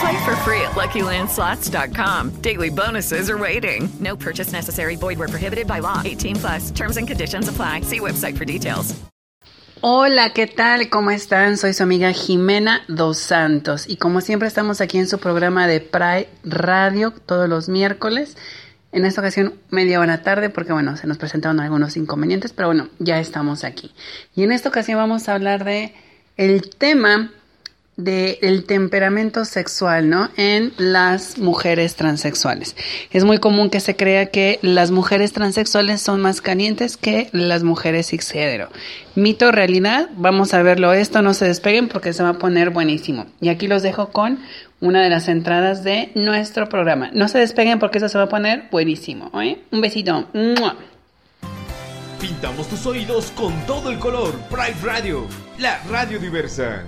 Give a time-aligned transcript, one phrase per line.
[0.00, 2.40] Play for free at LuckyLandSlots.com.
[2.40, 3.88] Daily bonuses are waiting.
[4.00, 4.96] No purchase necessary.
[4.96, 6.02] Void where prohibited by law.
[6.04, 6.70] 18 plus.
[6.70, 7.82] Terms and conditions apply.
[7.82, 8.94] See website for details.
[9.86, 10.88] Hola, ¿qué tal?
[10.88, 11.58] ¿Cómo están?
[11.58, 15.82] Soy su amiga Jimena Dos Santos y como siempre estamos aquí en su programa de
[15.82, 18.38] Pride Radio todos los miércoles.
[18.92, 22.88] En esta ocasión media hora tarde porque bueno, se nos presentaron algunos inconvenientes, pero bueno,
[22.98, 23.92] ya estamos aquí.
[24.34, 25.94] Y en esta ocasión vamos a hablar de
[26.38, 27.30] el tema
[27.96, 30.28] del temperamento sexual, ¿no?
[30.36, 32.74] En las mujeres transexuales.
[33.10, 37.62] Es muy común que se crea que las mujeres transexuales son más calientes que las
[37.62, 38.68] mujeres cisgénero.
[39.14, 43.26] Mito, realidad, vamos a verlo esto, no se despeguen porque se va a poner buenísimo.
[43.40, 44.40] Y aquí los dejo con
[44.80, 47.10] una de las entradas de nuestro programa.
[47.12, 49.60] No se despeguen porque eso se va a poner buenísimo, ¿eh?
[49.70, 50.26] Un besito.
[52.20, 54.32] Pintamos tus oídos con todo el color.
[54.50, 55.26] Pride Radio,
[55.58, 56.84] la radio diversa.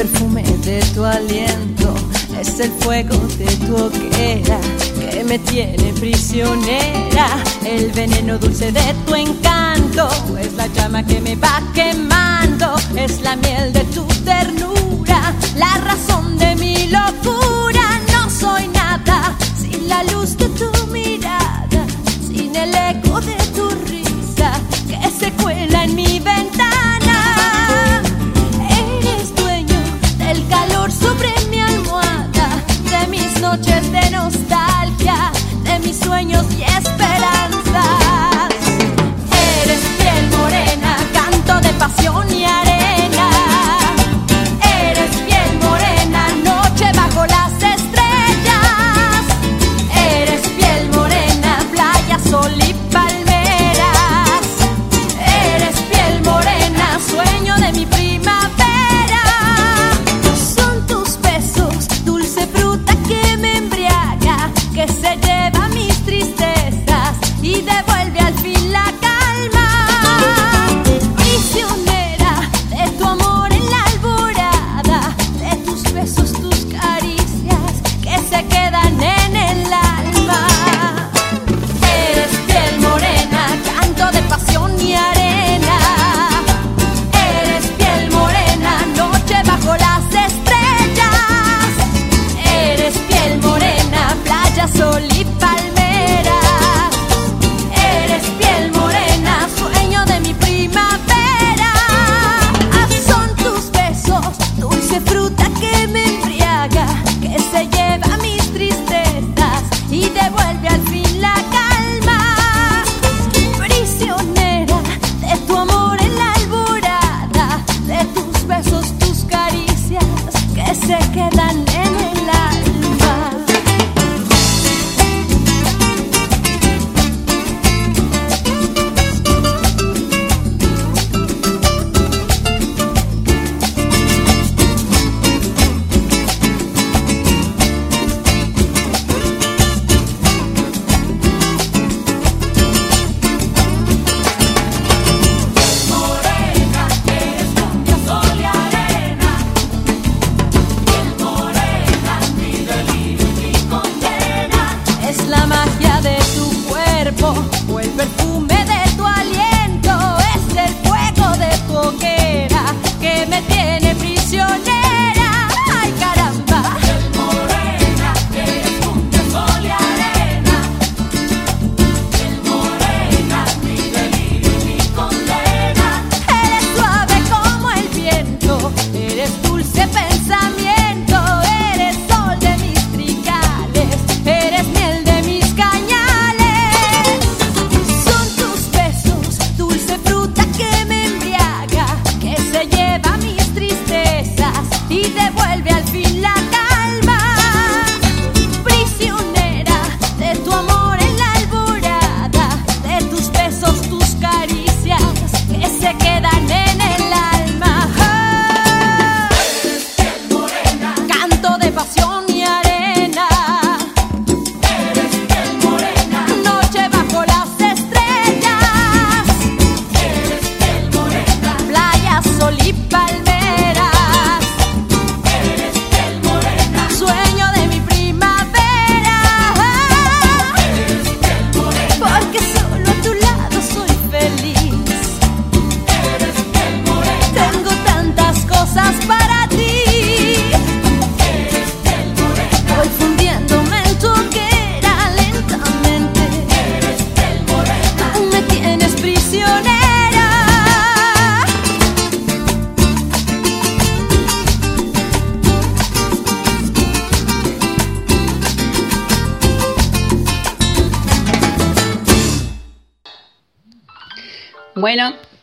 [0.00, 1.94] Perfume de tu aliento.
[2.40, 4.58] Es el fuego de tu hoguera
[4.98, 7.26] que me tiene prisionera.
[7.66, 12.76] El veneno dulce de tu encanto es la llama que me va quemando.
[12.96, 17.84] Es la miel de tu ternura, la razón de mi locura.
[18.12, 21.82] No soy nada sin la luz de tu mirada,
[22.26, 23.59] sin el eco de tu
[33.50, 35.32] noches de nostalgia,
[35.64, 36.99] de mis sueños y esperanzas.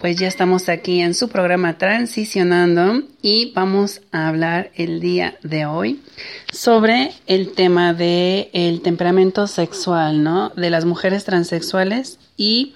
[0.08, 5.66] Pues ya estamos aquí en su programa Transicionando y vamos a hablar el día de
[5.66, 6.02] hoy
[6.50, 10.54] sobre el tema de el temperamento sexual, ¿no?
[10.56, 12.74] De las mujeres transexuales y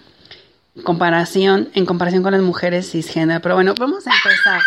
[0.84, 3.42] comparación en comparación con las mujeres cisgénero.
[3.42, 4.60] Pero bueno, vamos a empezar.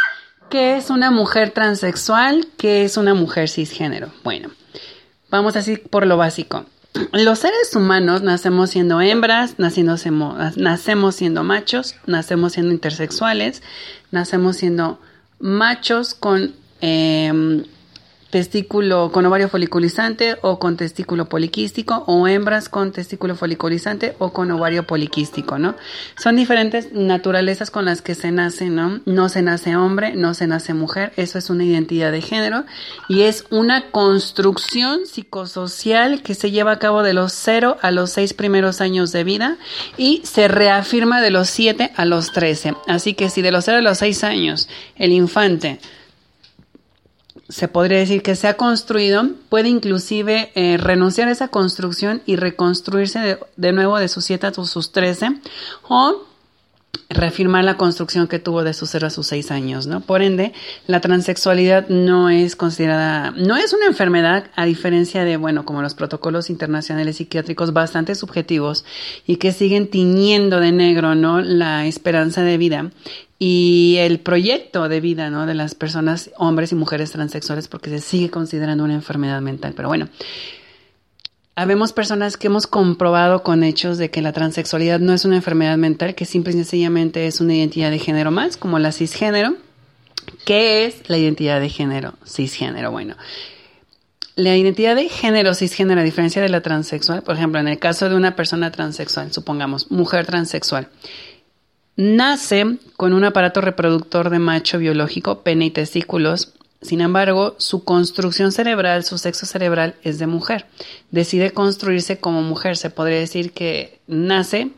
[0.48, 2.46] ¿Qué es una mujer transexual?
[2.56, 4.10] ¿Qué es una mujer cisgénero?
[4.22, 4.48] Bueno,
[5.28, 6.64] vamos así por lo básico.
[7.12, 10.00] Los seres humanos nacemos siendo hembras, nacemos
[11.16, 13.62] siendo machos, nacemos siendo intersexuales,
[14.12, 15.00] nacemos siendo
[15.40, 17.64] machos con eh,
[18.34, 24.50] testículo con ovario foliculizante o con testículo poliquístico o hembras con testículo foliculizante o con
[24.50, 25.76] ovario poliquístico, ¿no?
[26.20, 29.00] Son diferentes naturalezas con las que se nace, ¿no?
[29.06, 32.64] No se nace hombre, no se nace mujer, eso es una identidad de género
[33.08, 38.10] y es una construcción psicosocial que se lleva a cabo de los 0 a los
[38.10, 39.58] 6 primeros años de vida
[39.96, 42.74] y se reafirma de los 7 a los 13.
[42.88, 45.78] Así que si de los 0 a los 6 años el infante
[47.48, 52.36] se podría decir que se ha construido, puede inclusive eh, renunciar a esa construcción y
[52.36, 55.40] reconstruirse de, nuevo de sus 7 a sus 13
[55.88, 56.22] o
[57.08, 60.00] reafirmar la construcción que tuvo de sus 0 a sus 6 años, ¿no?
[60.00, 60.52] Por ende,
[60.86, 65.94] la transexualidad no es considerada, no es una enfermedad a diferencia de, bueno, como los
[65.94, 68.84] protocolos internacionales psiquiátricos bastante subjetivos
[69.26, 71.40] y que siguen tiñendo de negro, ¿no?
[71.40, 72.90] La esperanza de vida
[73.38, 75.44] y el proyecto de vida ¿no?
[75.46, 79.74] de las personas, hombres y mujeres transexuales, porque se sigue considerando una enfermedad mental.
[79.76, 80.08] Pero bueno,
[81.56, 85.76] habemos personas que hemos comprobado con hechos de que la transexualidad no es una enfermedad
[85.76, 89.56] mental, que simple y sencillamente es una identidad de género más, como la cisgénero.
[90.44, 92.90] ¿Qué es la identidad de género cisgénero?
[92.90, 93.16] Bueno,
[94.36, 98.08] la identidad de género cisgénero, a diferencia de la transexual, por ejemplo, en el caso
[98.08, 100.88] de una persona transexual, supongamos mujer transexual,
[101.96, 106.52] Nace con un aparato reproductor de macho biológico, pene y testículos.
[106.84, 110.66] Sin embargo, su construcción cerebral, su sexo cerebral es de mujer.
[111.10, 112.76] Decide construirse como mujer.
[112.76, 114.70] Se podría decir que nace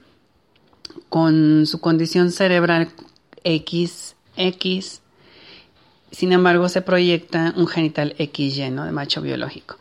[1.08, 2.90] con su condición cerebral
[3.44, 5.00] XX.
[6.12, 8.84] Sin embargo, se proyecta un genital XY, ¿no?
[8.84, 9.76] De macho biológico.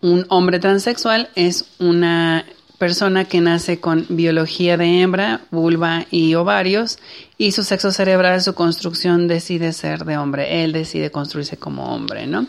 [0.00, 2.46] Un hombre transexual es una
[2.80, 6.98] persona que nace con biología de hembra, vulva y ovarios,
[7.36, 10.64] y su sexo cerebral, su construcción decide ser de hombre.
[10.64, 12.46] Él decide construirse como hombre, ¿no?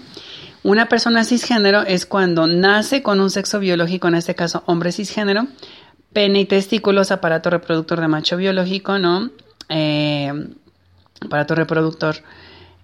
[0.64, 5.48] Una persona cisgénero es cuando nace con un sexo biológico, en este caso hombre cisgénero,
[6.14, 9.32] pene y testículos, aparato reproductor de macho biológico, ¿no?
[9.68, 10.32] Eh,
[11.20, 12.16] aparato reproductor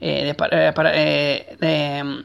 [0.01, 2.23] eh, de, eh, de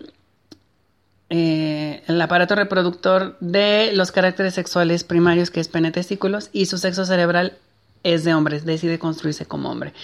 [1.34, 6.76] eh, el aparato reproductor de los caracteres sexuales primarios, que es pene testículos, y su
[6.76, 7.54] sexo cerebral
[8.02, 9.94] es de hombres, decide construirse como hombre.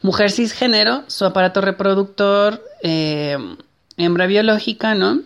[0.00, 3.36] Mujer cisgénero, su aparato reproductor, eh,
[3.98, 5.20] hembra biológica, ¿no?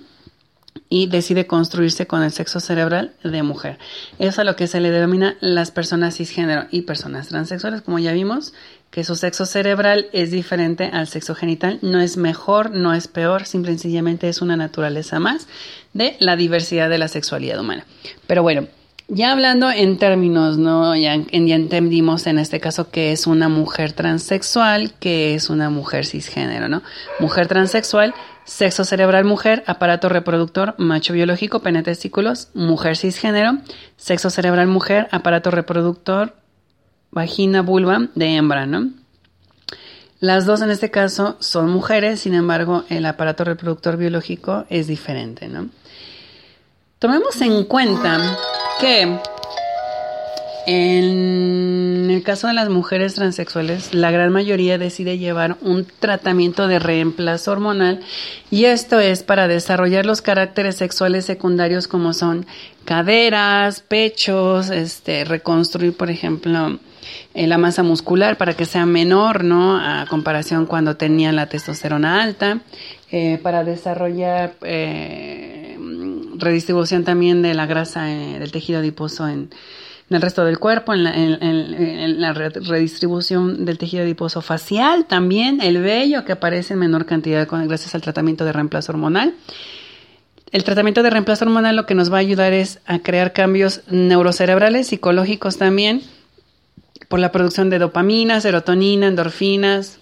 [0.88, 3.78] Y decide construirse con el sexo cerebral de mujer.
[4.18, 7.98] Eso es a lo que se le denomina las personas cisgénero y personas transexuales, como
[7.98, 8.52] ya vimos,
[8.90, 13.46] que su sexo cerebral es diferente al sexo genital, no es mejor, no es peor,
[13.46, 15.48] simple y sencillamente es una naturaleza más
[15.94, 17.86] de la diversidad de la sexualidad humana.
[18.26, 18.68] Pero bueno,
[19.08, 20.94] ya hablando en términos, ¿no?
[20.96, 26.06] Ya, ya entendimos en este caso que es una mujer transexual, que es una mujer
[26.06, 26.82] cisgénero, ¿no?
[27.18, 28.14] Mujer transexual
[28.44, 33.58] Sexo cerebral mujer, aparato reproductor macho biológico, pene testículos, mujer cisgénero.
[33.96, 36.34] Sexo cerebral mujer, aparato reproductor
[37.11, 38.90] vagina, vulva de hembra, ¿no?
[40.18, 45.49] Las dos en este caso son mujeres, sin embargo, el aparato reproductor biológico es diferente,
[45.49, 45.68] ¿no?
[46.99, 48.38] Tomemos en cuenta
[48.80, 49.18] que
[50.66, 56.78] en el caso de las mujeres transexuales, la gran mayoría decide llevar un tratamiento de
[56.78, 58.00] reemplazo hormonal
[58.50, 62.47] y esto es para desarrollar los caracteres sexuales secundarios como son
[62.85, 66.78] caderas, pechos, este, reconstruir, por ejemplo,
[67.35, 69.76] eh, la masa muscular para que sea menor, ¿no?
[69.76, 72.61] A comparación cuando tenían la testosterona alta,
[73.11, 75.76] eh, para desarrollar eh,
[76.37, 79.50] redistribución también de la grasa del tejido adiposo en
[80.11, 86.25] en el resto del cuerpo, en la, redistribución del tejido adiposo facial, también el vello
[86.25, 89.35] que aparece en menor cantidad gracias al tratamiento de reemplazo hormonal.
[90.50, 93.82] El tratamiento de reemplazo hormonal lo que nos va a ayudar es a crear cambios
[93.88, 96.02] neurocerebrales, psicológicos también,
[97.09, 99.99] por la producción de dopamina, serotonina, endorfinas,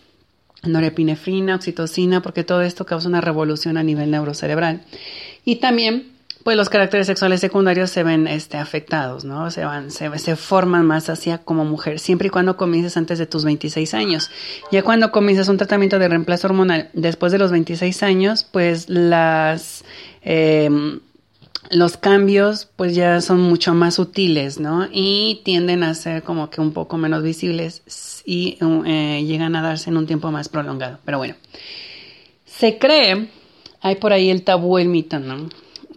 [0.65, 4.83] norepinefrina, oxitocina, porque todo esto causa una revolución a nivel neurocerebral.
[5.45, 6.13] Y también
[6.45, 9.51] pues los caracteres sexuales secundarios se ven este, afectados, ¿no?
[9.51, 13.27] Se van, se, se forman más hacia como mujer, siempre y cuando comiences antes de
[13.27, 14.31] tus 26 años.
[14.73, 19.85] Ya cuando comienzas un tratamiento de reemplazo hormonal después de los 26 años, pues las...
[20.23, 21.01] Em,
[21.71, 24.89] los cambios pues ya son mucho más sutiles, ¿no?
[24.91, 29.91] Y tienden a ser como que un poco menos visibles y eh, llegan a darse
[29.91, 30.99] en un tiempo más prolongado.
[31.05, 31.37] Pero bueno,
[32.45, 33.29] se cree,
[33.81, 35.49] hay por ahí el tabú, el mito, ¿no?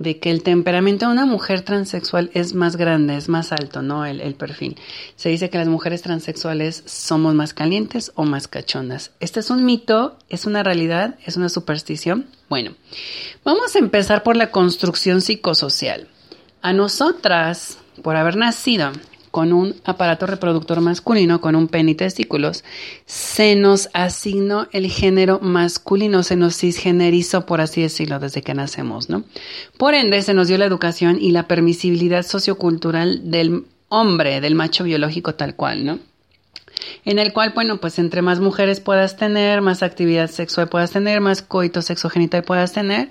[0.04, 4.06] De que el temperamento de una mujer transexual es más grande, es más alto, ¿no?
[4.06, 4.78] El, perfil.
[5.16, 9.12] Se dice que las mujeres transexuales somos más calientes o más cachondas.
[9.20, 12.28] Este es un mito, es una realidad, es una superstición.
[12.50, 12.76] Bueno,
[13.44, 16.08] vamos a empezar por la construcción psicosocial.
[16.62, 18.92] A nosotras, por haber nacido
[19.34, 22.64] con un aparato reproductor masculino, con un pene y testículos,
[23.08, 29.10] se nos asignó el género masculino, se nos cisgenerizó, por así decirlo, desde que nacemos,
[29.10, 29.24] ¿no?
[29.80, 34.84] Por ende, se nos dio la educación y la permisibilidad sociocultural del hombre, del macho
[34.84, 36.00] biológico tal cual, ¿no?
[37.04, 41.22] en el cual, bueno, pues entre más mujeres puedas tener, más actividad sexual puedas tener,
[41.22, 43.10] más coito sexogenital puedas tener,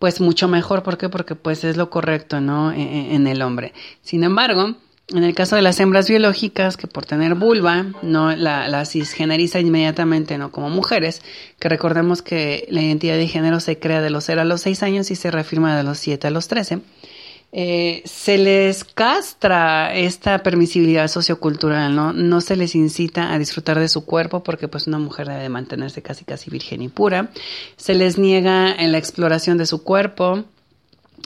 [0.00, 0.82] pues mucho mejor.
[0.82, 1.08] ¿Por qué?
[1.08, 2.72] Porque pues es lo correcto, ¿no?
[2.72, 3.72] En, e, en el hombre.
[4.02, 4.74] Sin embargo,
[5.12, 9.58] en el caso de las hembras biológicas, que por tener vulva, no la, la cisgeneriza
[9.58, 11.22] inmediatamente, no como mujeres,
[11.58, 14.82] que recordemos que la identidad de género se crea de los 0 a los 6
[14.82, 16.80] años y se reafirma de los 7 a los 13.
[17.52, 22.12] Eh, se les castra esta permisibilidad sociocultural, ¿no?
[22.12, 26.00] No se les incita a disfrutar de su cuerpo porque pues una mujer debe mantenerse
[26.00, 27.30] casi casi virgen y pura.
[27.76, 30.44] Se les niega la exploración de su cuerpo.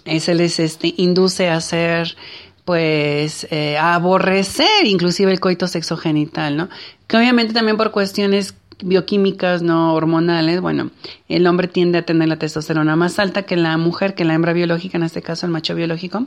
[0.06, 2.16] Eh, se les este, induce a hacer
[2.64, 6.68] pues eh, aborrecer inclusive el coito sexogenital, ¿no?
[7.06, 10.90] Que obviamente también por cuestiones bioquímicas no hormonales, bueno,
[11.28, 14.52] el hombre tiende a tener la testosterona más alta que la mujer, que la hembra
[14.52, 16.26] biológica, en este caso el macho biológico,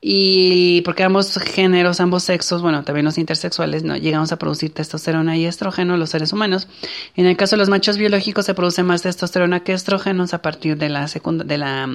[0.00, 5.36] y porque ambos géneros, ambos sexos, bueno, también los intersexuales, no llegamos a producir testosterona
[5.36, 6.68] y estrógeno los seres humanos.
[7.16, 10.76] En el caso de los machos biológicos se produce más testosterona que estrógenos a partir
[10.76, 11.88] de la de la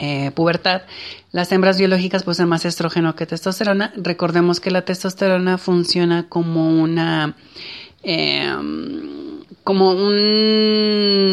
[0.00, 0.82] eh, pubertad,
[1.30, 3.92] las hembras biológicas poseen más estrógeno que testosterona.
[3.96, 7.36] Recordemos que la testosterona funciona como una
[8.02, 8.50] eh,
[9.70, 11.30] como un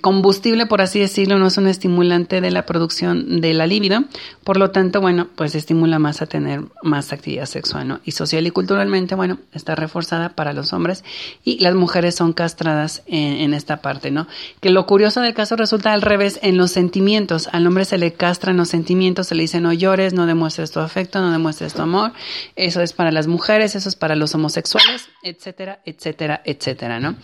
[0.00, 4.04] combustible, por así decirlo, no es un estimulante de la producción de la libido,
[4.44, 8.00] por lo tanto, bueno, pues estimula más a tener más actividad sexual, ¿no?
[8.04, 11.04] Y social y culturalmente, bueno, está reforzada para los hombres
[11.44, 14.26] y las mujeres son castradas en, esta parte, ¿no?
[14.60, 18.14] Que lo curioso del caso resulta al revés en los sentimientos, al hombre se le
[18.14, 21.82] castran los sentimientos, se le dice no llores, no demuestres tu afecto, no demuestres tu
[21.82, 22.12] amor,
[22.54, 27.16] eso es para las mujeres, eso es para los homosexuales, etcétera, etcétera, etcétera, ¿no?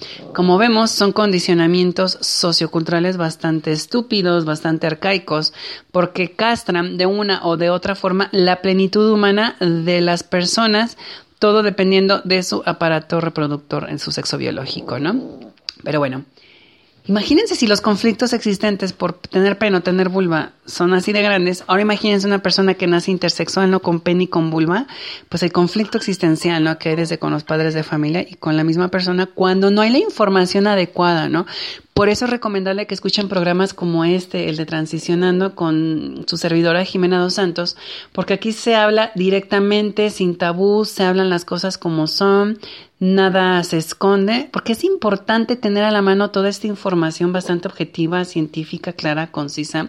[0.58, 5.52] Vemos, son condicionamientos socioculturales bastante estúpidos, bastante arcaicos,
[5.90, 10.96] porque castran de una o de otra forma la plenitud humana de las personas,
[11.38, 15.20] todo dependiendo de su aparato reproductor en su sexo biológico, ¿no?
[15.82, 16.24] Pero bueno,
[17.06, 21.64] Imagínense si los conflictos existentes por tener pene o tener vulva son así de grandes.
[21.66, 24.86] Ahora imagínense una persona que nace intersexual, no con pene y con vulva.
[25.28, 26.78] Pues el conflicto existencial, ¿no?
[26.78, 29.80] Que hay desde con los padres de familia y con la misma persona cuando no
[29.80, 31.44] hay la información adecuada, ¿no?
[31.94, 36.84] Por eso es recomendable que escuchen programas como este, el de Transicionando, con su servidora
[36.84, 37.76] Jimena Dos Santos,
[38.12, 42.58] porque aquí se habla directamente, sin tabú, se hablan las cosas como son,
[43.02, 48.24] nada se esconde, porque es importante tener a la mano toda esta información bastante objetiva,
[48.24, 49.88] científica, clara, concisa,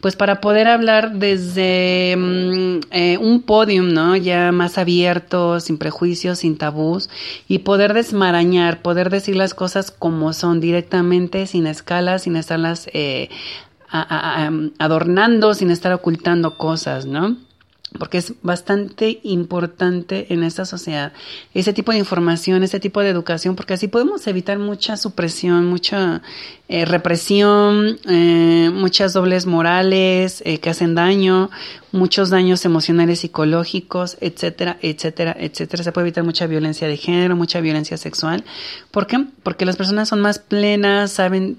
[0.00, 4.16] pues para poder hablar desde mm, eh, un podium, ¿no?
[4.16, 7.10] Ya más abierto, sin prejuicios, sin tabús,
[7.48, 13.28] y poder desmarañar, poder decir las cosas como son directamente, sin escalas, sin estarlas eh,
[14.78, 17.36] adornando, sin estar ocultando cosas, ¿no?
[17.98, 21.12] Porque es bastante importante en esta sociedad
[21.54, 26.20] ese tipo de información, ese tipo de educación, porque así podemos evitar mucha supresión, mucha
[26.66, 31.50] eh, represión, eh, muchas dobles morales eh, que hacen daño,
[31.92, 35.84] muchos daños emocionales, psicológicos, etcétera, etcétera, etcétera.
[35.84, 38.44] Se puede evitar mucha violencia de género, mucha violencia sexual.
[38.90, 39.24] ¿Por qué?
[39.44, 41.58] Porque las personas son más plenas, saben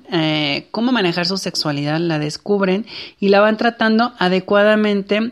[0.72, 2.86] cómo manejar su sexualidad, la descubren
[3.20, 5.32] y la van tratando adecuadamente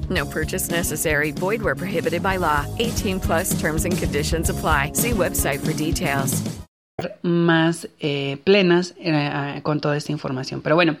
[0.11, 1.31] No purchase necessary.
[1.31, 2.65] Void where prohibited by law.
[2.79, 4.91] 18 plus terms and conditions apply.
[4.93, 6.41] See website for details.
[7.21, 10.61] más eh, plenas eh, con toda esta información.
[10.61, 10.97] Pero bueno,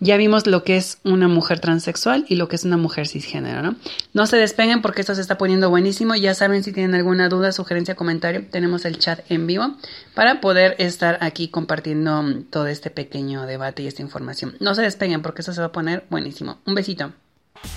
[0.00, 3.62] ya vimos lo que es una mujer transexual y lo que es una mujer cisgénero,
[3.62, 3.76] ¿no?
[4.12, 6.14] No se despeguen porque esto se está poniendo buenísimo.
[6.14, 9.76] Ya saben si tienen alguna duda, sugerencia, comentario, tenemos el chat en vivo
[10.14, 14.54] para poder estar aquí compartiendo todo este pequeño debate y esta información.
[14.60, 16.58] No se despeguen porque esto se va a poner buenísimo.
[16.66, 17.12] Un besito.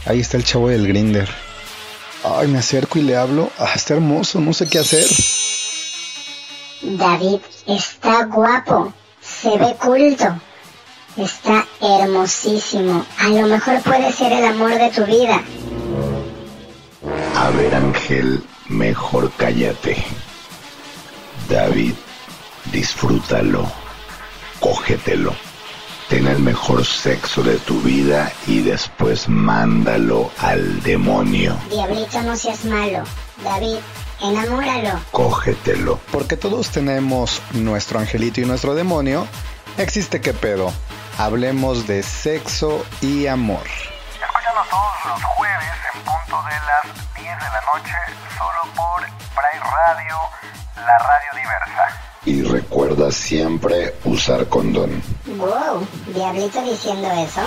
[0.05, 1.29] Ahí está el chavo del grinder.
[2.23, 3.51] Ay, me acerco y le hablo.
[3.59, 5.07] Ah, está hermoso, no sé qué hacer.
[6.81, 10.39] David está guapo, se ve culto,
[11.17, 13.05] está hermosísimo.
[13.19, 15.41] A lo mejor puede ser el amor de tu vida.
[17.35, 20.03] A ver, Ángel, mejor cállate.
[21.49, 21.93] David,
[22.71, 23.71] disfrútalo,
[24.59, 25.44] cógetelo.
[26.09, 31.57] Ten el mejor sexo de tu vida y después mándalo al demonio.
[31.71, 33.03] Diablito, no seas malo.
[33.43, 33.77] David,
[34.21, 34.99] enamóralo.
[35.11, 35.99] Cógetelo.
[36.11, 39.27] Porque todos tenemos nuestro angelito y nuestro demonio.
[39.79, 40.71] Existe qué pedo.
[41.17, 43.63] Hablemos de sexo y amor.
[44.21, 47.95] Escúchanos todos los jueves en punto de las 10 de la noche,
[48.37, 49.01] solo por
[49.33, 50.17] Pride Radio,
[50.85, 52.01] la radio diversa.
[52.25, 55.01] Y recuerda siempre usar condón.
[55.37, 57.41] Wow, Diablito diciendo eso.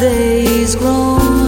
[0.00, 1.39] days grown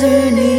[0.00, 0.49] desert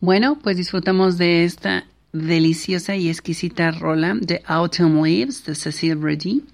[0.00, 6.44] Bueno, pues disfrutamos de esta deliciosa y exquisita rola de Autumn Leaves de Cecile Brady.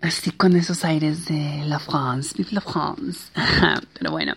[0.00, 3.30] Así con esos aires de la France, vive la France.
[3.98, 4.34] Pero bueno,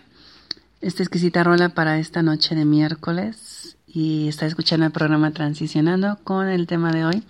[0.81, 6.47] esta exquisita rola para esta noche de miércoles y está escuchando el programa Transicionando con
[6.47, 7.23] el tema de hoy.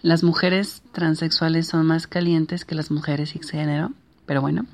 [0.00, 3.92] Las mujeres transexuales son más calientes que las mujeres cisgénero,
[4.24, 4.64] pero bueno.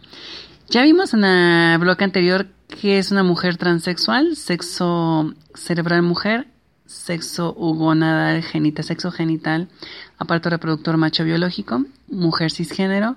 [0.72, 6.46] Ya vimos en el bloque anterior que es una mujer transexual, sexo cerebral mujer,
[6.86, 9.68] sexo ugonadal genital, sexo genital,
[10.16, 13.16] aparato reproductor macho biológico, mujer cisgénero,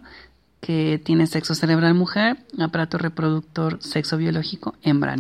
[0.60, 5.16] que tiene sexo cerebral mujer, aparato reproductor sexo biológico hembra.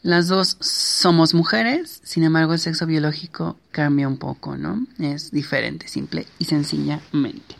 [0.00, 4.86] Las dos somos mujeres, sin embargo el sexo biológico cambia un poco, ¿no?
[4.98, 7.54] Es diferente, simple y sencillamente.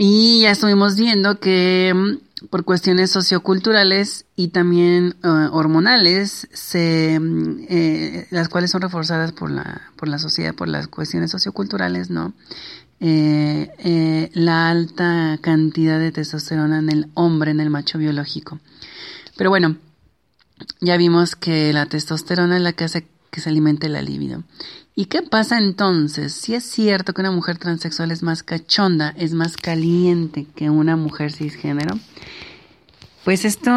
[0.00, 7.66] Y ya estuvimos viendo que mm, por cuestiones socioculturales y también eh, hormonales, se, mm,
[7.68, 12.32] eh, las cuales son reforzadas por la, por la sociedad, por las cuestiones socioculturales, ¿no?
[13.00, 18.60] Eh, la alta cantidad de testosterona en el hombre, en el macho biológico.
[19.36, 19.76] Pero bueno,
[20.80, 24.42] ya vimos que la testosterona es la que hace que se alimente la libido.
[24.98, 26.32] ¿Y qué pasa entonces?
[26.32, 30.96] Si es cierto que una mujer transexual es más cachonda, es más caliente que una
[30.96, 31.96] mujer cisgénero,
[33.24, 33.70] pues esto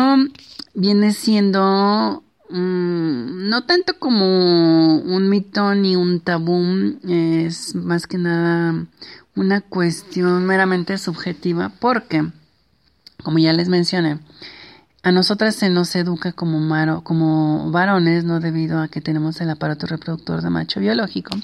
[0.74, 8.88] viene siendo mm, no tanto como un mito ni un tabú, es más que nada
[9.36, 12.32] una cuestión meramente subjetiva, porque,
[13.22, 14.18] como ya les mencioné,
[15.04, 18.40] a nosotras se nos educa como, varones, ¿no?
[18.40, 21.36] Debido a que tenemos el aparato reproductor de macho biológico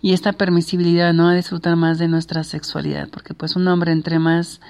[0.00, 1.28] y esta permisibilidad, ¿no?
[1.28, 4.60] A disfrutar más de nuestra sexualidad, porque pues un hombre entre más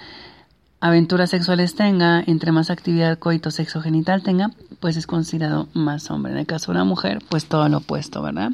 [0.80, 6.32] aventuras sexuales tenga, entre más actividad coito sexo genital tenga, pues es considerado más hombre.
[6.32, 8.50] En el caso de una mujer, pues todo lo opuesto, ¿verdad?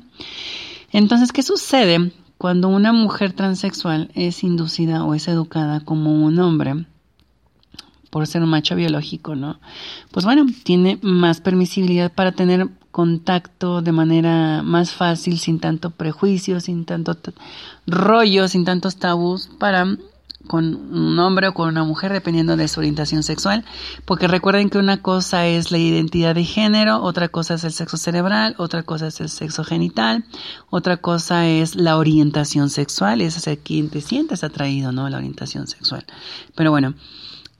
[0.92, 6.84] Entonces, ¿qué sucede cuando una mujer transexual es inducida o es educada como un hombre?
[8.10, 9.60] Por ser un macho biológico, ¿no?
[10.10, 16.60] Pues bueno, tiene más permisibilidad para tener contacto de manera más fácil, sin tanto prejuicio,
[16.60, 17.16] sin tanto
[17.86, 19.86] rollo, sin tantos tabús para
[20.46, 23.64] con un hombre o con una mujer dependiendo de su orientación sexual,
[24.04, 27.96] porque recuerden que una cosa es la identidad de género, otra cosa es el sexo
[27.96, 30.24] cerebral, otra cosa es el sexo genital,
[30.70, 35.08] otra cosa es la orientación sexual, es a quien te sientes atraído, ¿no?
[35.08, 36.04] La orientación sexual.
[36.56, 36.94] Pero bueno,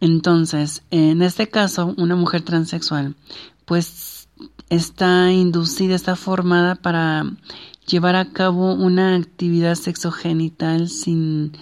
[0.00, 3.14] entonces, en este caso, una mujer transexual,
[3.66, 4.28] pues
[4.70, 7.24] está inducida, está formada para
[7.86, 11.52] llevar a cabo una actividad sexogenital sin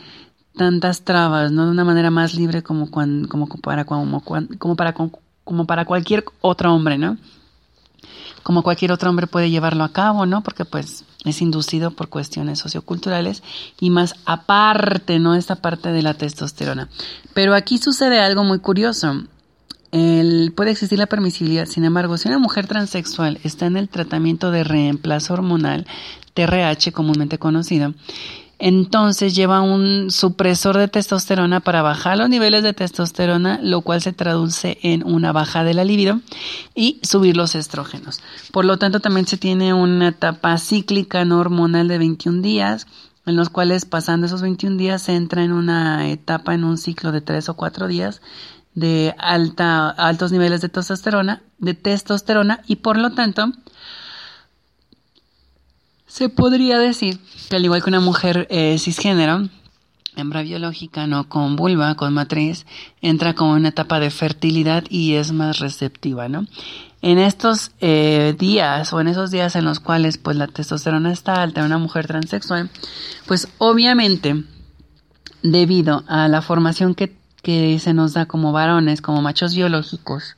[0.57, 1.65] tantas trabas, ¿no?
[1.65, 4.95] De una manera más libre como, como, para, como, como, para,
[5.45, 7.17] como para cualquier otro hombre, ¿no?
[8.43, 10.43] Como cualquier otro hombre puede llevarlo a cabo, ¿no?
[10.43, 13.43] Porque pues es inducido por cuestiones socioculturales
[13.81, 15.35] y más aparte, ¿no?
[15.35, 16.89] Esta parte de la testosterona.
[17.35, 19.25] Pero aquí sucede algo muy curioso.
[19.91, 24.51] El, puede existir la permisibilidad, sin embargo, si una mujer transexual está en el tratamiento
[24.51, 25.87] de reemplazo hormonal,
[26.35, 27.95] TRH comúnmente conocido,
[28.59, 34.13] entonces lleva un supresor de testosterona para bajar los niveles de testosterona, lo cual se
[34.13, 36.21] traduce en una baja de la libido
[36.75, 38.21] y subir los estrógenos.
[38.53, 42.87] Por lo tanto, también se tiene una etapa cíclica no hormonal de 21 días,
[43.27, 47.13] en los cuales pasando esos 21 días se entra en una etapa, en un ciclo
[47.13, 48.21] de 3 o 4 días
[48.75, 53.53] de alta, altos niveles de testosterona, de testosterona y por lo tanto
[56.09, 59.49] se podría decir que al igual que una mujer eh, cisgénero,
[60.17, 62.67] hembra biológica, no con vulva, con matriz,
[63.03, 66.47] entra como una etapa de fertilidad y es más receptiva, ¿no?
[67.03, 71.43] En estos eh, días o en esos días en los cuales pues la testosterona está
[71.43, 72.71] alta en una mujer transexual,
[73.27, 74.43] pues obviamente
[75.43, 80.37] debido a la formación que, que se nos da como varones, como machos biológicos,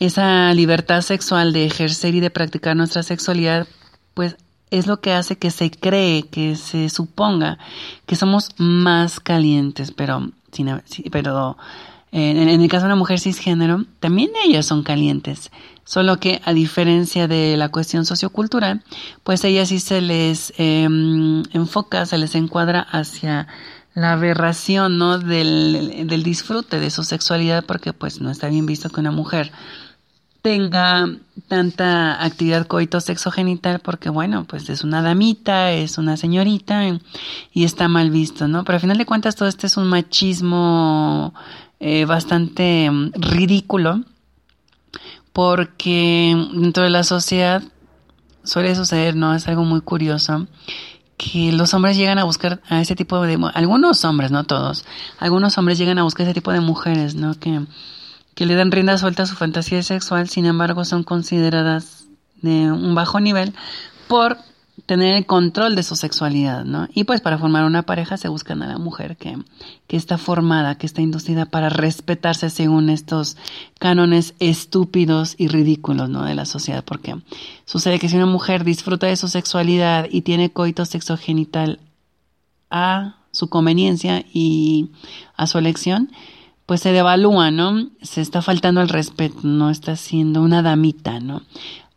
[0.00, 3.68] esa libertad sexual de ejercer y de practicar nuestra sexualidad
[4.14, 4.36] pues
[4.70, 7.58] es lo que hace que se cree, que se suponga
[8.06, 10.30] que somos más calientes, pero,
[11.10, 11.56] pero
[12.12, 15.50] en, el caso de una mujer cisgénero, también ellas son calientes,
[15.84, 18.82] solo que a diferencia de la cuestión sociocultural,
[19.24, 23.48] pues ellas sí se les em, enfoca, se les encuadra hacia
[23.94, 25.18] la aberración, ¿no?
[25.18, 29.50] Del, del disfrute de su sexualidad, porque pues no está bien visto que una mujer
[30.42, 31.06] tenga
[31.48, 36.82] tanta actividad coito sexogenital porque bueno, pues es una damita, es una señorita
[37.52, 38.64] y está mal visto, ¿no?
[38.64, 41.34] Pero al final de cuentas todo este es un machismo
[41.78, 44.00] eh, bastante mm, ridículo
[45.32, 47.62] porque dentro de la sociedad
[48.44, 49.34] suele suceder, ¿no?
[49.34, 50.46] Es algo muy curioso
[51.16, 54.86] que los hombres llegan a buscar a ese tipo de algunos hombres, no todos,
[55.18, 57.34] algunos hombres llegan a buscar ese tipo de mujeres, ¿no?
[57.34, 57.60] Que,
[58.34, 62.06] que le dan rienda suelta a su fantasía sexual, sin embargo son consideradas
[62.42, 63.54] de un bajo nivel
[64.08, 64.38] por
[64.86, 66.88] tener el control de su sexualidad, ¿no?
[66.94, 69.36] Y pues para formar una pareja se buscan a la mujer que,
[69.86, 73.36] que está formada, que está inducida para respetarse según estos
[73.78, 76.24] cánones estúpidos y ridículos, ¿no?
[76.24, 77.16] De la sociedad, porque
[77.66, 81.78] sucede que si una mujer disfruta de su sexualidad y tiene coito sexogenital
[82.70, 84.90] a su conveniencia y
[85.36, 86.10] a su elección,
[86.70, 87.88] pues se devalúa, ¿no?
[88.00, 91.42] Se está faltando el respeto, no está siendo una damita, ¿no?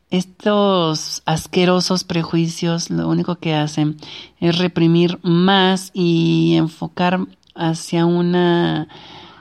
[0.10, 3.98] estos asquerosos prejuicios lo único que hacen
[4.40, 7.20] es reprimir más y enfocar
[7.54, 8.88] hacia una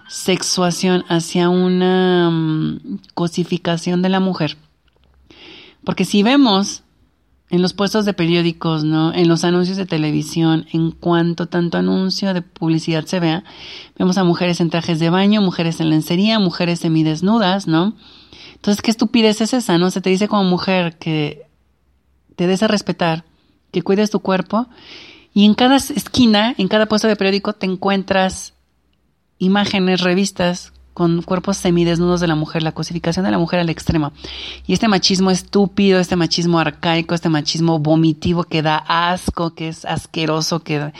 [0.06, 4.58] sexuación, hacia una mm, cosificación de la mujer.
[5.82, 6.82] Porque si vemos
[7.52, 9.12] en los puestos de periódicos, ¿no?
[9.12, 13.44] En los anuncios de televisión, en cuanto tanto anuncio de publicidad se vea,
[13.98, 17.94] vemos a mujeres en trajes de baño, mujeres en lencería, mujeres semidesnudas, ¿no?
[18.54, 19.76] Entonces, ¿qué estupidez es esa?
[19.76, 19.90] ¿No?
[19.90, 21.42] Se te dice como mujer que
[22.36, 23.26] te des a respetar,
[23.70, 24.66] que cuides tu cuerpo
[25.34, 28.54] y en cada esquina, en cada puesto de periódico te encuentras
[29.38, 34.12] imágenes, revistas con cuerpos semidesnudos de la mujer, la cosificación de la mujer al extremo.
[34.66, 39.84] Y este machismo estúpido, este machismo arcaico, este machismo vomitivo que da asco, que es
[39.84, 40.92] asqueroso, que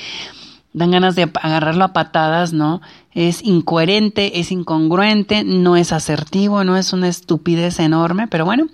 [0.73, 2.81] dan ganas de agarrarlo a patadas, ¿no?
[3.13, 8.69] Es incoherente, es incongruente, no es asertivo, no es una estupidez enorme, pero bueno,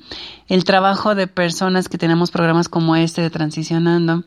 [0.46, 4.22] el trabajo de personas que tenemos programas como este de Transicionando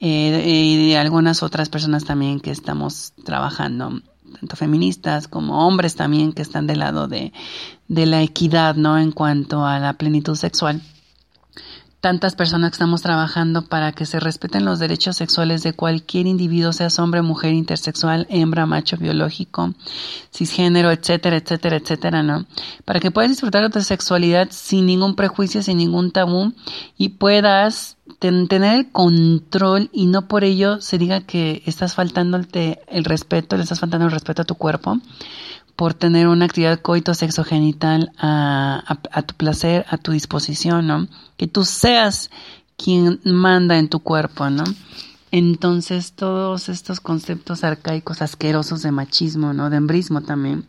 [0.00, 4.00] eh, y de algunas otras personas también que estamos trabajando,
[4.38, 7.32] tanto feministas como hombres también que están del lado de,
[7.88, 8.98] de la equidad, ¿no?
[8.98, 10.82] En cuanto a la plenitud sexual
[12.00, 16.72] tantas personas que estamos trabajando para que se respeten los derechos sexuales de cualquier individuo,
[16.72, 19.74] seas hombre, mujer, intersexual, hembra, macho, biológico,
[20.32, 22.46] cisgénero, etcétera, etcétera, etcétera, ¿no?
[22.84, 26.52] Para que puedas disfrutar de tu sexualidad sin ningún prejuicio, sin ningún tabú
[26.96, 33.04] y puedas tener el control y no por ello se diga que estás faltándote el
[33.04, 34.98] respeto, le estás faltando el respeto a tu cuerpo
[35.80, 41.08] por tener una actividad coito sexogenital a, a, tu placer, a tu disposición, ¿no?
[41.40, 42.30] Que tú seas
[42.76, 44.62] quien manda en tu cuerpo, ¿no?
[45.30, 49.70] Entonces todos estos conceptos arcaicos, asquerosos de machismo, ¿no?
[49.70, 50.66] De embrismo también,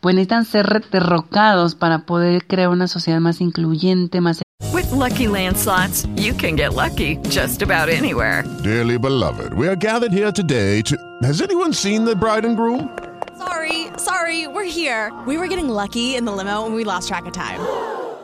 [0.00, 4.42] pues necesitan ser derrocados para poder crear una sociedad más incluyente, más...
[4.72, 8.42] With lucky landslots, you can get lucky just about anywhere.
[8.64, 10.96] Dearly beloved, we are gathered here today to...
[11.22, 12.90] Has anyone seen the bride and groom?
[13.38, 15.12] Sorry, sorry, we're here.
[15.28, 17.60] We were getting lucky in the limo and we lost track of time.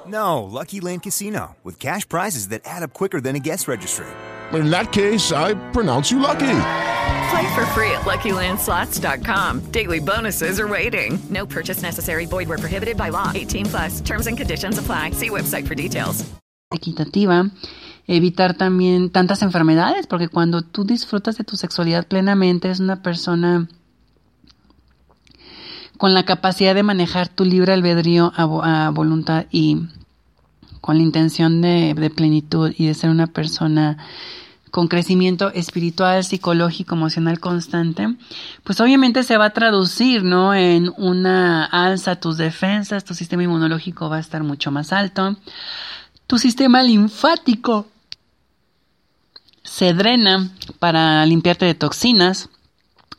[0.07, 4.07] No, Lucky Land Casino, with cash prizes that add up quicker than a guest registry.
[4.53, 6.61] In that case, I pronounce you lucky.
[7.31, 9.71] Play for free at LuckyLandSlots.com.
[9.73, 11.19] Daily bonuses are waiting.
[11.31, 12.27] No purchase necessary.
[12.27, 13.33] Void where prohibited by law.
[13.35, 14.01] 18 plus.
[14.01, 15.13] Terms and conditions apply.
[15.13, 16.25] See website for details.
[16.73, 17.51] Equitativa.
[18.07, 23.69] Evitar también tantas enfermedades, porque cuando tú disfrutas de tu sexualidad plenamente, es una persona
[25.99, 29.87] con la capacidad de manejar tu libre albedrío a, voluntad y
[30.81, 33.99] con la intención de, plenitud y de ser una persona
[34.71, 38.09] con crecimiento espiritual, psicológico, emocional constante,
[38.65, 40.53] pues obviamente se va a traducir, ¿no?
[40.53, 45.37] En una alza tus defensas, tu sistema inmunológico va a estar mucho más alto,
[46.27, 47.87] tu sistema linfático
[49.63, 52.51] se drena para limpiarte de toxinas,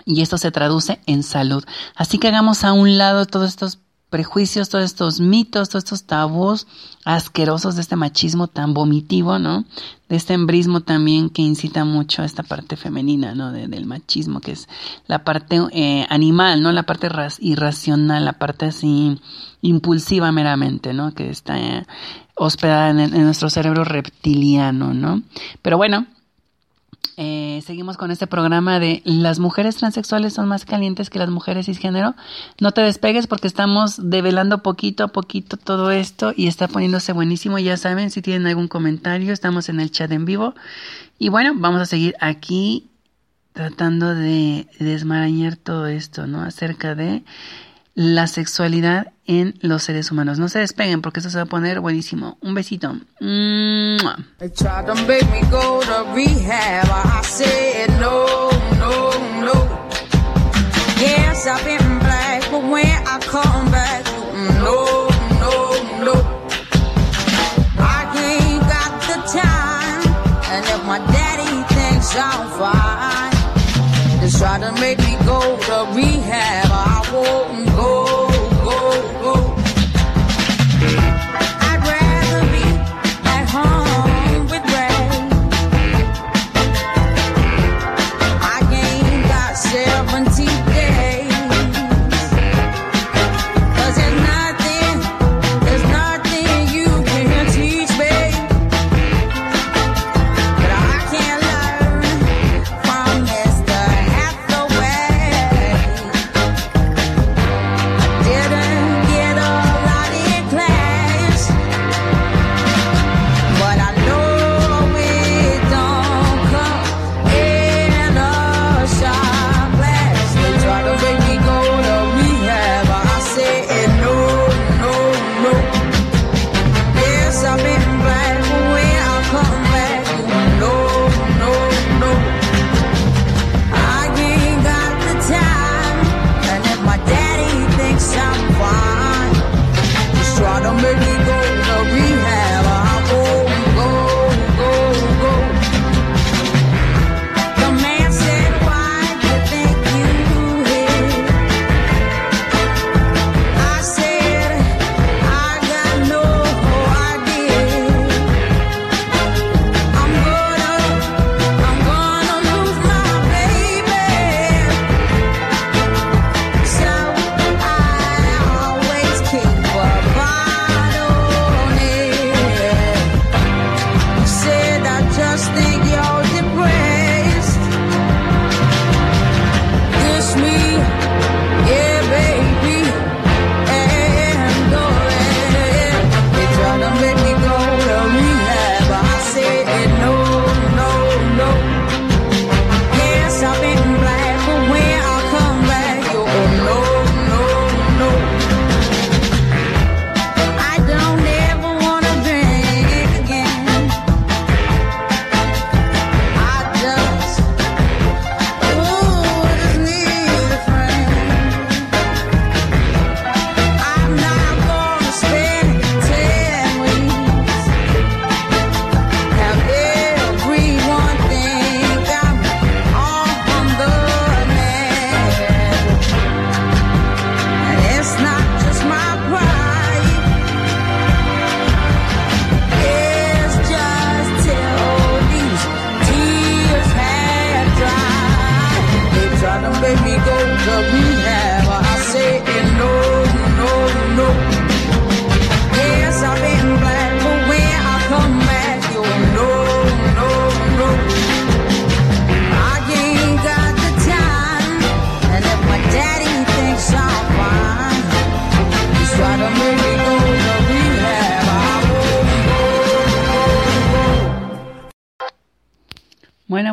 [0.05, 1.63] y esto se traduce en salud.
[1.95, 6.67] Así que hagamos a un lado todos estos prejuicios, todos estos mitos, todos estos tabús
[7.03, 9.65] asquerosos de este machismo tan vomitivo, ¿no?
[10.07, 13.51] De este embrismo también que incita mucho a esta parte femenina, ¿no?
[13.51, 14.69] del machismo, que es
[15.07, 16.71] la parte eh, animal, ¿no?
[16.71, 19.19] La parte irracional, la parte así
[19.61, 21.13] impulsiva meramente, ¿no?
[21.13, 21.85] Que está eh,
[22.35, 25.23] hospedada en nuestro cerebro reptiliano, ¿no?
[25.61, 26.05] Pero bueno,
[27.17, 31.67] eh, seguimos con este programa de las mujeres transexuales son más calientes que las mujeres
[31.67, 32.15] cisgénero.
[32.59, 37.57] No te despegues porque estamos develando poquito a poquito todo esto y está poniéndose buenísimo.
[37.59, 40.55] Ya saben, si tienen algún comentario, estamos en el chat en vivo.
[41.17, 42.89] Y bueno, vamos a seguir aquí
[43.53, 46.41] tratando de desmarañar todo esto, ¿no?
[46.41, 47.23] Acerca de
[47.93, 50.39] la sexualidad en los seres humanos.
[50.39, 52.37] No se despeguen porque esto se va a poner buenísimo.
[52.41, 52.95] Un besito.
[53.19, 54.17] ¡Mua!
[74.45, 76.64] try to make me go to rehab.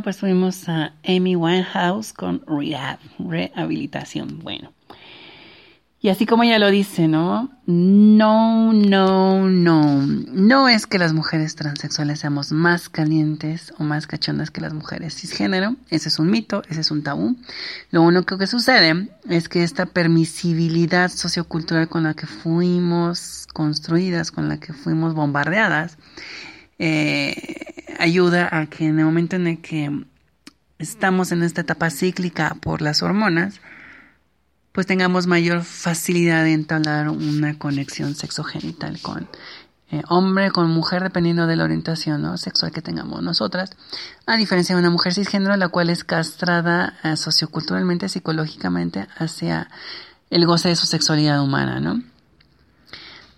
[0.03, 4.41] Pues fuimos a Amy Winehouse con Rehab, rehabilitación.
[4.41, 4.73] Bueno.
[6.01, 7.49] Y así como ella lo dice, ¿no?
[7.67, 10.05] No, no, no.
[10.05, 15.15] No es que las mujeres transexuales seamos más calientes o más cachondas que las mujeres
[15.15, 15.77] cisgénero.
[15.91, 17.37] Ese es un mito, ese es un tabú.
[17.93, 24.49] Lo único que sucede es que esta permisibilidad sociocultural con la que fuimos construidas, con
[24.49, 25.99] la que fuimos bombardeadas,
[26.79, 29.91] eh, ayuda a que en el momento en el que
[30.79, 33.61] estamos en esta etapa cíclica por las hormonas,
[34.73, 39.29] pues tengamos mayor facilidad de entablar una conexión sexogenital con
[39.93, 42.39] eh, hombre, con mujer, dependiendo de la orientación ¿no?
[42.39, 43.73] sexual que tengamos nosotras,
[44.25, 49.69] a diferencia de una mujer cisgénero, la cual es castrada eh, socioculturalmente, psicológicamente, hacia
[50.31, 52.03] el goce de su sexualidad humana, ¿no?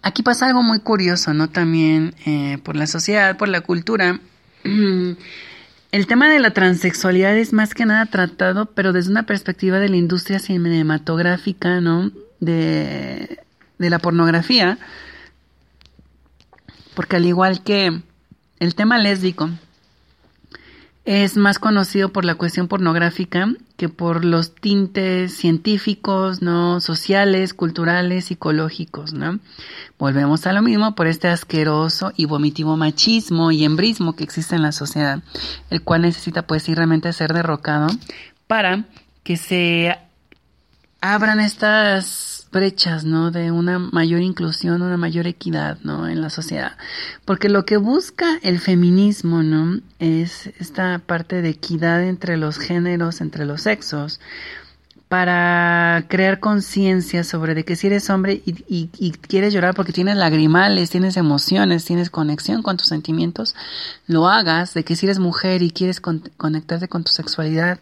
[0.07, 1.49] Aquí pasa algo muy curioso, ¿no?
[1.49, 4.21] También eh, por la sociedad, por la cultura.
[4.65, 9.89] El tema de la transexualidad es más que nada tratado, pero desde una perspectiva de
[9.89, 12.11] la industria cinematográfica, ¿no?
[12.39, 13.39] De,
[13.79, 14.77] de la pornografía.
[16.95, 18.03] Porque al igual que
[18.61, 19.49] el tema lésbico
[21.05, 26.81] es más conocido por la cuestión pornográfica que por los tintes científicos, ¿no?
[26.81, 29.39] sociales, culturales, psicológicos, ¿no?
[29.99, 34.63] Volvemos a lo mismo por este asqueroso y vomitivo machismo y embrismo que existe en
[34.63, 35.23] la sociedad,
[35.71, 37.89] el cual necesita pues ir realmente ser derrocado
[38.47, 38.85] para
[39.25, 39.97] que se
[41.03, 43.31] abran estas brechas, ¿no?
[43.31, 46.09] De una mayor inclusión, una mayor equidad, ¿no?
[46.09, 46.79] En la sociedad.
[47.27, 49.81] Porque lo que busca el feminismo, ¿no?
[49.99, 54.21] Es esta parte de equidad entre los géneros, entre los sexos,
[55.09, 59.93] para crear conciencia sobre de que si eres hombre y, y, y, quieres llorar porque
[59.93, 63.55] tienes lagrimales, tienes emociones, tienes conexión con tus sentimientos,
[64.07, 67.79] lo hagas, de que si eres mujer y quieres con, conectarte con tu sexualidad,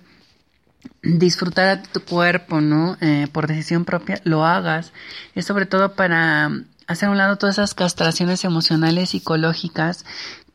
[1.02, 2.96] disfrutar a tu cuerpo, ¿no?
[3.00, 4.92] Eh, por decisión propia, lo hagas.
[5.34, 6.50] Es sobre todo para
[6.86, 10.04] hacer a un lado todas esas castraciones emocionales, psicológicas,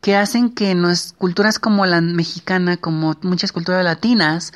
[0.02, 4.54] que hacen que nuestras culturas como la mexicana, como muchas culturas latinas,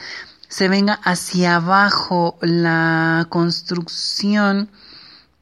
[0.47, 4.69] se venga hacia abajo la construcción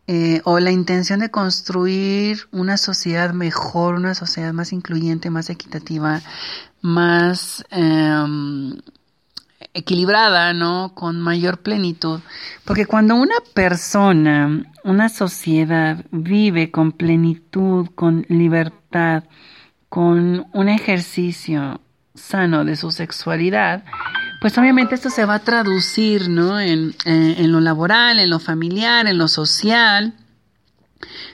[0.07, 6.21] eh, o la intención de construir una sociedad mejor, una sociedad más incluyente, más equitativa,
[6.82, 8.25] más eh,
[9.74, 10.93] equilibrada, ¿no?
[10.95, 12.20] Con mayor plenitud.
[12.65, 19.24] Porque cuando una persona, una sociedad vive con plenitud, con libertad,
[19.89, 21.82] con un ejercicio
[22.15, 23.84] sano de su sexualidad,
[24.41, 26.59] pues obviamente esto se va a traducir, ¿no?
[26.59, 30.13] En, en, en lo laboral, en lo familiar, en lo social,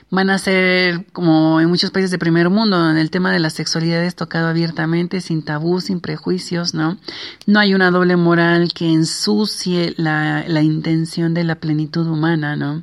[0.08, 4.04] van a ser como en muchos países de primer mundo, el tema de la sexualidad
[4.04, 6.96] es tocado abiertamente, sin tabú, sin prejuicios, ¿no?
[7.46, 12.82] No hay una doble moral que ensucie la, la intención de la plenitud humana, ¿no?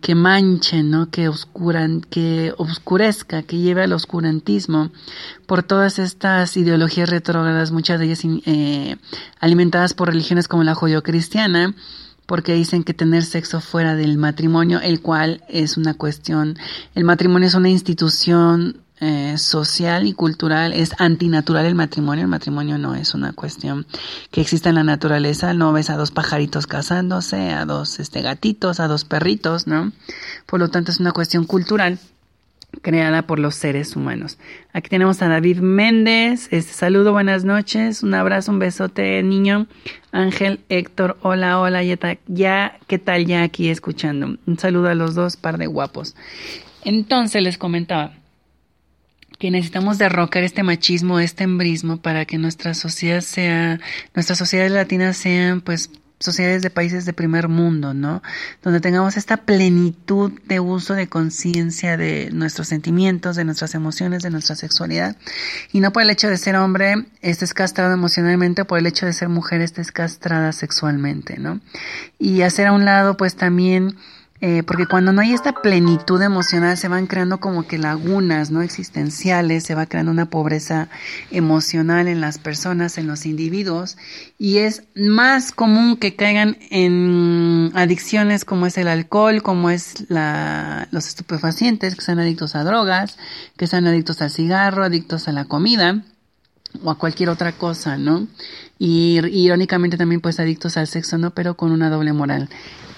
[0.00, 1.08] Que manche, ¿no?
[1.10, 4.90] Que oscuran, que oscurezca, que lleve al oscurantismo
[5.46, 8.96] por todas estas ideologías retrógradas, muchas de ellas eh,
[9.38, 11.74] alimentadas por religiones como la judio-cristiana,
[12.26, 16.58] porque dicen que tener sexo fuera del matrimonio, el cual es una cuestión,
[16.94, 22.78] el matrimonio es una institución eh, social y cultural, es antinatural el matrimonio, el matrimonio
[22.78, 23.86] no es una cuestión
[24.30, 28.80] que exista en la naturaleza, no ves a dos pajaritos casándose, a dos este, gatitos,
[28.80, 29.92] a dos perritos, ¿no?
[30.46, 31.98] Por lo tanto es una cuestión cultural
[32.82, 34.38] creada por los seres humanos.
[34.72, 36.48] Aquí tenemos a David Méndez.
[36.50, 39.66] Este saludo, buenas noches, un abrazo, un besote, niño.
[40.12, 44.38] Ángel, Héctor, hola, hola, ya, ya, ¿qué tal ya aquí escuchando?
[44.46, 46.14] Un saludo a los dos, par de guapos.
[46.84, 48.14] Entonces les comentaba
[49.38, 53.80] que necesitamos derrocar este machismo, este embrismo para que nuestra sociedad sea,
[54.14, 58.22] nuestras sociedades latinas sean pues sociedades de países de primer mundo, ¿no?
[58.62, 64.30] Donde tengamos esta plenitud de uso de conciencia de nuestros sentimientos, de nuestras emociones, de
[64.30, 65.16] nuestra sexualidad.
[65.72, 69.12] Y no por el hecho de ser hombre estés castrado emocionalmente, por el hecho de
[69.12, 71.60] ser mujer estés castrada sexualmente, ¿no?
[72.18, 73.96] Y hacer a un lado, pues también
[74.40, 78.60] eh, porque cuando no hay esta plenitud emocional se van creando como que lagunas no
[78.60, 80.88] existenciales, se va creando una pobreza
[81.30, 83.96] emocional en las personas, en los individuos
[84.38, 90.88] y es más común que caigan en adicciones como es el alcohol, como es la,
[90.90, 93.16] los estupefacientes, que sean adictos a drogas,
[93.56, 96.04] que sean adictos al cigarro, adictos a la comida
[96.82, 98.28] o a cualquier otra cosa, ¿no?
[98.78, 101.30] Y irónicamente también pues adictos al sexo, ¿no?
[101.30, 102.50] Pero con una doble moral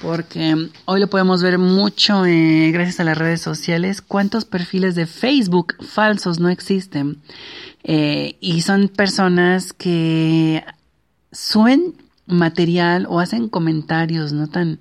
[0.02, 5.06] porque hoy lo podemos ver mucho eh, gracias a las redes sociales, cuántos perfiles de
[5.06, 7.18] Facebook falsos no existen.
[7.84, 10.64] Eh, y son personas que
[11.32, 11.94] suben
[12.26, 14.78] material o hacen comentarios no tan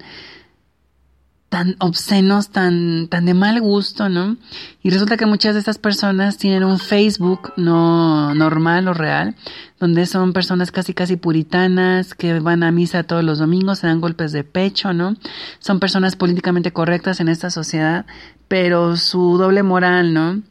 [1.49, 4.35] tan obscenos, tan, tan de mal gusto, ¿no?
[4.83, 9.35] Y resulta que muchas de estas personas tienen un Facebook no normal o real,
[9.79, 14.01] donde son personas casi casi puritanas, que van a misa todos los domingos, se dan
[14.01, 15.15] golpes de pecho, ¿no?
[15.59, 18.05] Son personas políticamente correctas en esta sociedad,
[18.49, 20.41] pero su doble moral, ¿no?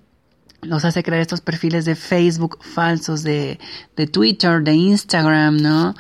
[0.62, 3.59] los hace crear estos perfiles de Facebook falsos, de,
[3.94, 5.94] de Twitter, de Instagram, ¿no?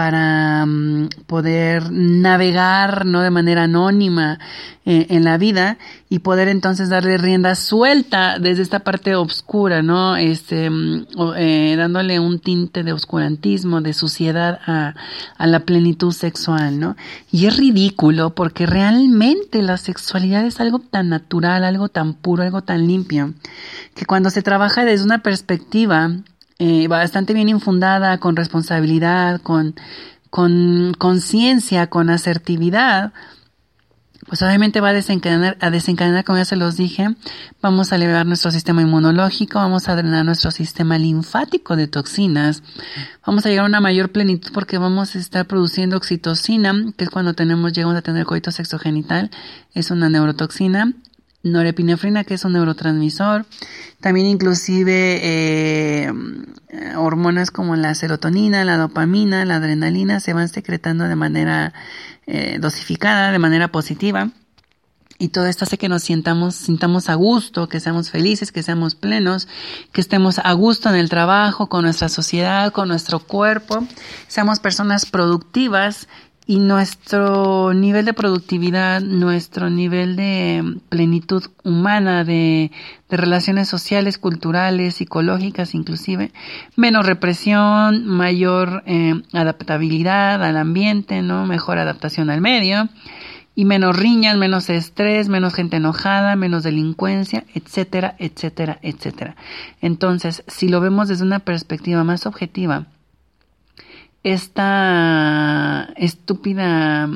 [0.00, 4.38] Para um, poder navegar no de manera anónima
[4.86, 5.76] eh, en la vida
[6.08, 11.04] y poder entonces darle rienda suelta desde esta parte oscura no este um,
[11.36, 14.94] eh, dándole un tinte de oscurantismo de suciedad a,
[15.36, 16.96] a la plenitud sexual no
[17.30, 22.62] y es ridículo porque realmente la sexualidad es algo tan natural algo tan puro algo
[22.62, 23.34] tan limpio
[23.94, 26.10] que cuando se trabaja desde una perspectiva
[26.60, 29.74] eh, bastante bien infundada, con responsabilidad, con
[30.30, 33.12] con conciencia, con asertividad,
[34.28, 37.16] pues obviamente va a desencadenar, a desencadenar, como ya se los dije,
[37.60, 42.62] vamos a elevar nuestro sistema inmunológico, vamos a drenar nuestro sistema linfático de toxinas,
[43.26, 47.10] vamos a llegar a una mayor plenitud porque vamos a estar produciendo oxitocina, que es
[47.10, 49.30] cuando tenemos, llegamos a tener coito sexogenital,
[49.74, 50.92] es una neurotoxina,
[51.42, 53.46] norepinefrina, que es un neurotransmisor,
[54.00, 56.12] también inclusive eh,
[56.96, 61.72] hormonas como la serotonina, la dopamina, la adrenalina se van secretando de manera
[62.26, 64.30] eh, dosificada, de manera positiva.
[65.18, 68.94] Y todo esto hace que nos sientamos, sintamos a gusto, que seamos felices, que seamos
[68.94, 69.48] plenos,
[69.92, 73.86] que estemos a gusto en el trabajo, con nuestra sociedad, con nuestro cuerpo,
[74.28, 76.08] seamos personas productivas
[76.50, 82.72] y nuestro nivel de productividad, nuestro nivel de plenitud humana, de,
[83.08, 86.32] de, relaciones sociales, culturales, psicológicas inclusive,
[86.74, 91.46] menos represión, mayor eh, adaptabilidad al ambiente, ¿no?
[91.46, 92.88] Mejor adaptación al medio
[93.54, 99.36] y menos riñas, menos estrés, menos gente enojada, menos delincuencia, etcétera, etcétera, etcétera.
[99.80, 102.86] Entonces, si lo vemos desde una perspectiva más objetiva,
[104.22, 107.08] esta estúpida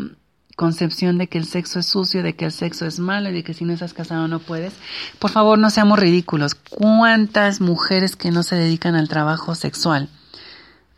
[0.57, 3.43] concepción de que el sexo es sucio, de que el sexo es malo y de
[3.43, 4.73] que si no estás casado no puedes,
[5.19, 6.55] por favor no seamos ridículos.
[6.55, 10.09] ¿Cuántas mujeres que no se dedican al trabajo sexual?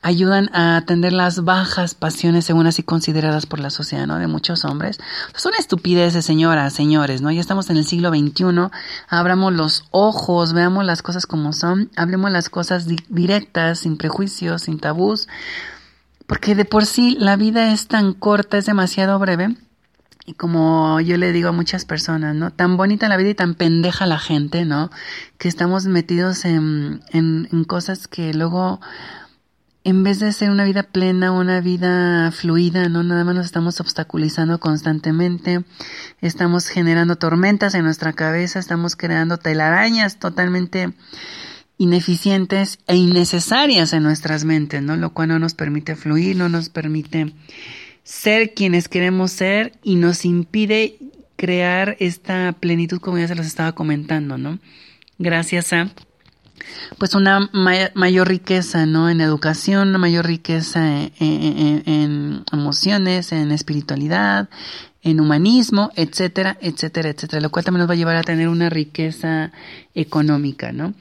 [0.07, 4.21] ayudan a atender las bajas pasiones según así consideradas por la sociedad, ¿no?
[4.21, 5.01] De muchos hombres.
[5.35, 7.33] Son estupideces, señoras, señores, ¿no?
[7.33, 8.71] Ya estamos en el siglo XXI,
[9.09, 14.79] abramos los ojos, veamos las cosas como son, hablemos las cosas directas, sin prejuicios, sin
[14.79, 15.27] tabús,
[16.27, 19.57] porque de por sí la vida es tan corta, es demasiado breve.
[20.29, 22.51] Y como yo le digo a muchas personas, ¿no?
[22.51, 24.91] Tan bonita la vida y tan pendeja la gente, ¿no?
[25.39, 28.81] Que estamos metidos en, en, en cosas que luego
[29.87, 33.05] en vez de ser una vida plena, una vida fluida, ¿no?
[33.05, 35.65] Nada más nos estamos obstaculizando constantemente,
[36.21, 40.93] estamos generando tormentas en nuestra cabeza, estamos creando telarañas totalmente
[41.79, 44.97] ineficientes e innecesarias en nuestras mentes, ¿no?
[44.97, 47.33] Lo cual no nos permite fluir, no nos permite
[48.03, 50.97] ser quienes queremos ser y nos impide
[51.37, 54.59] crear esta plenitud como ya se los estaba comentando, ¿no?
[55.19, 55.91] Gracias a
[56.99, 59.11] pues una mayor riqueza, ¿no?
[59.11, 64.49] En educación, una mayor riqueza en, emociones, en espiritualidad,
[65.03, 68.71] en humanismo, etcétera, etcétera, etcétera, lo cual también nos va a llevar a tener una
[68.71, 69.53] riqueza
[69.95, 70.95] económica, ¿no?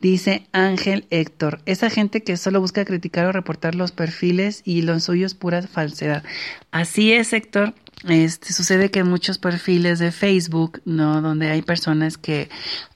[0.00, 5.04] Dice Ángel Héctor, esa gente que solo busca criticar o reportar los perfiles y los
[5.04, 6.24] suyos pura falsedad.
[6.70, 7.74] Así es, Héctor,
[8.08, 11.20] este, sucede que en muchos perfiles de Facebook, ¿no?
[11.20, 12.48] Donde hay personas que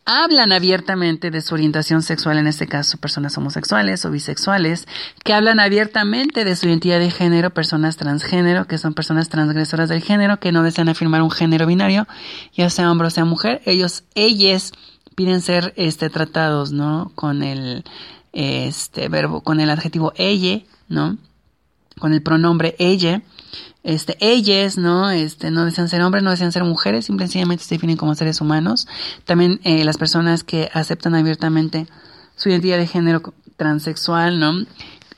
[0.07, 4.87] hablan abiertamente de su orientación sexual, en este caso personas homosexuales o bisexuales,
[5.23, 10.03] que hablan abiertamente de su identidad de género, personas transgénero, que son personas transgresoras del
[10.03, 12.07] género, que no desean afirmar un género binario,
[12.55, 14.73] ya sea hombre o sea mujer, ellos, ellas
[15.15, 17.13] piden ser, este, tratados, ¿no?
[17.15, 17.85] Con el,
[18.33, 21.17] este, verbo, con el adjetivo ella, ¿no?
[21.99, 23.23] Con el pronombre ella,
[23.85, 25.11] este, ellas, ¿no?
[25.11, 28.89] Este, no desean ser hombres, no desean ser mujeres, simplemente se definen como seres humanos.
[29.25, 31.87] También eh, las personas que aceptan abiertamente
[32.35, 34.67] su identidad de género transexual, ¿no?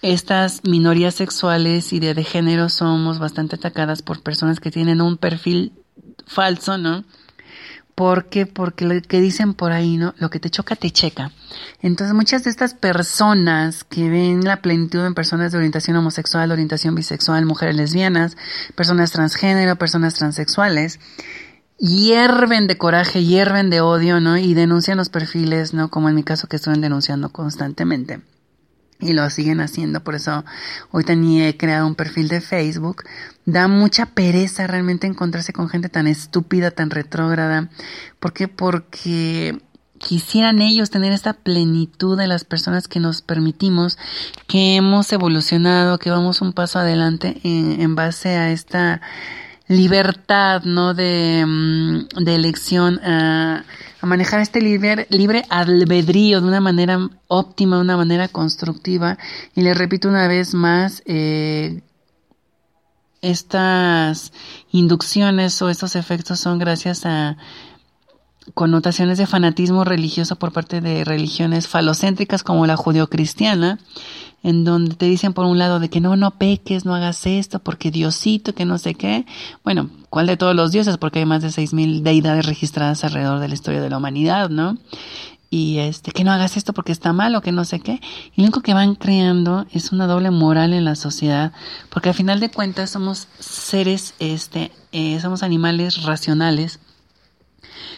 [0.03, 5.17] Estas minorías sexuales y de, de género somos bastante atacadas por personas que tienen un
[5.17, 5.73] perfil
[6.27, 7.05] falso, ¿no?
[7.97, 8.45] ¿Por qué?
[8.45, 10.15] Porque lo que dicen por ahí, ¿no?
[10.19, 11.33] Lo que te choca, te checa.
[11.81, 16.95] Entonces, muchas de estas personas que ven la plenitud en personas de orientación homosexual, orientación
[16.95, 18.37] bisexual, mujeres lesbianas,
[18.75, 21.01] personas transgénero, personas transexuales,
[21.79, 24.37] hierven de coraje, hierven de odio, ¿no?
[24.37, 25.89] Y denuncian los perfiles, ¿no?
[25.89, 28.21] Como en mi caso que estuve denunciando constantemente
[29.01, 30.03] y lo siguen haciendo.
[30.03, 30.45] Por eso
[30.91, 33.05] hoy tenía he creado un perfil de Facebook.
[33.45, 37.69] Da mucha pereza realmente encontrarse con gente tan estúpida, tan retrógrada.
[38.19, 38.49] ¿Por qué?
[38.49, 39.59] Porque
[39.99, 43.99] quisieran ellos tener esta plenitud de las personas que nos permitimos,
[44.47, 49.01] que hemos evolucionado, que vamos un paso adelante en, en base a esta
[49.69, 50.95] libertad, ¿no?
[50.95, 53.65] De, mm, de elección a,
[54.07, 56.99] manejar este libre, albedrío de una manera
[57.29, 59.19] óptima, de una manera constructiva.
[59.55, 61.83] Y le repito una vez más, eh,
[63.23, 64.33] estas
[64.71, 67.37] inducciones o estos efectos son gracias a
[68.55, 73.79] connotaciones de fanatismo religioso por parte de religiones falocéntricas como la judeocristiana
[74.47, 77.59] en donde te dicen por un lado de que no, no peques, no hagas esto,
[77.59, 79.27] porque Diosito, que no sé qué.
[79.65, 80.99] Bueno, ¿cuál de todos los dioses?
[80.99, 84.49] Porque hay más de seis mil deidades registradas alrededor de la historia de la humanidad,
[84.49, 84.79] ¿no?
[85.51, 88.01] Y este, que no hagas esto porque está mal o que no sé qué.
[88.37, 91.51] Y lo único que van creando es una doble moral en la sociedad,
[91.91, 96.79] porque al final de cuentas somos seres, este, eh, somos animales racionales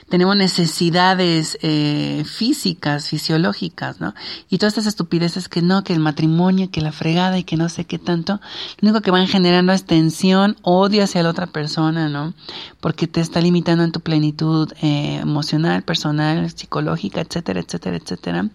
[0.08, 4.14] tenemos necesidades eh, físicas, fisiológicas, ¿no?
[4.48, 7.68] Y todas estas estupideces que no, que el matrimonio, que la fregada y que no
[7.68, 8.40] sé qué tanto,
[8.80, 12.34] lo único que van generando es tensión, odio hacia la otra persona, ¿no?
[12.80, 18.48] Porque te está limitando en tu plenitud eh, emocional, personal, psicológica, etcétera, etcétera, etcétera.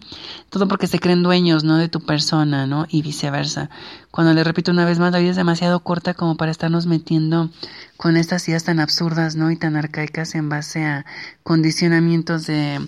[0.50, 1.76] Todo porque se creen dueños, ¿no?
[1.76, 2.86] De tu persona, ¿no?
[2.88, 3.70] Y viceversa.
[4.10, 7.50] Cuando le repito una vez más, la vida es demasiado corta como para estarnos metiendo
[7.96, 9.50] con estas ideas tan absurdas, ¿no?
[9.50, 11.04] Y tan arcaicas en base a
[11.44, 12.80] condicionamientos de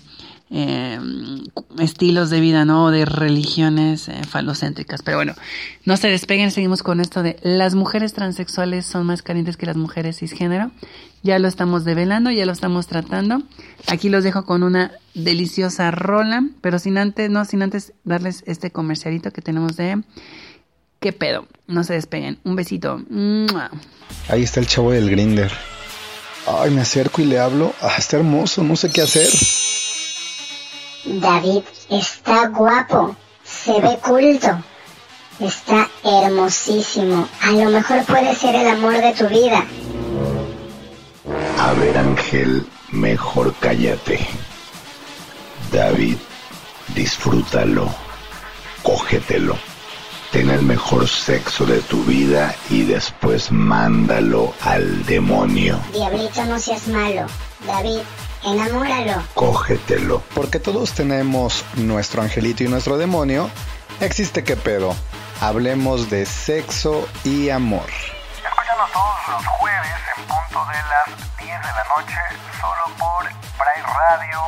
[0.49, 0.99] eh,
[1.79, 2.91] estilos de vida, ¿no?
[2.91, 5.01] De religiones eh, falocéntricas.
[5.03, 5.33] Pero bueno,
[5.85, 9.77] no se despeguen, seguimos con esto de las mujeres transexuales son más calientes que las
[9.77, 10.71] mujeres cisgénero.
[11.23, 13.43] Ya lo estamos develando, ya lo estamos tratando.
[13.87, 18.71] Aquí los dejo con una deliciosa rola, pero sin antes, no, sin antes darles este
[18.71, 20.01] comercialito que tenemos de
[20.99, 21.47] ¿Qué pedo?
[21.67, 22.39] No se despeguen.
[22.43, 22.99] Un besito.
[24.29, 25.51] Ahí está el chavo del grinder.
[26.47, 27.73] Ay, me acerco y le hablo.
[27.81, 29.29] Ah, está hermoso, no sé qué hacer.
[31.03, 34.57] David está guapo, se ve culto,
[35.39, 37.27] está hermosísimo.
[37.41, 39.65] A lo mejor puede ser el amor de tu vida.
[41.59, 44.25] A ver, Ángel, mejor cállate.
[45.71, 46.15] David,
[46.95, 47.93] disfrútalo,
[48.83, 49.57] cógetelo
[50.31, 55.79] ten el mejor sexo de tu vida y después mándalo al demonio.
[55.93, 57.27] Diablito, no seas malo.
[57.65, 57.99] David,
[58.43, 59.23] enamóralo.
[59.33, 60.21] Cógetelo.
[60.33, 63.49] Porque todos tenemos nuestro angelito y nuestro demonio.
[64.01, 64.95] Existe qué pedo.
[65.41, 67.85] Hablemos de sexo y amor.
[68.77, 71.07] Escúchanos todos los jueves en punto de las
[71.39, 72.19] 10 de la noche,
[72.61, 73.23] solo por
[73.57, 74.39] Pride Radio,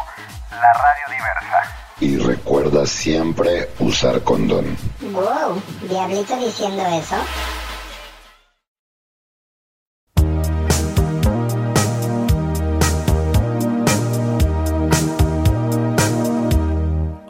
[0.51, 1.63] la radio diversa.
[1.99, 4.77] Y recuerda siempre usar condón.
[5.01, 7.15] Wow, Diablito diciendo eso.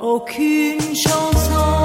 [0.02, 1.79] Aucune chanson,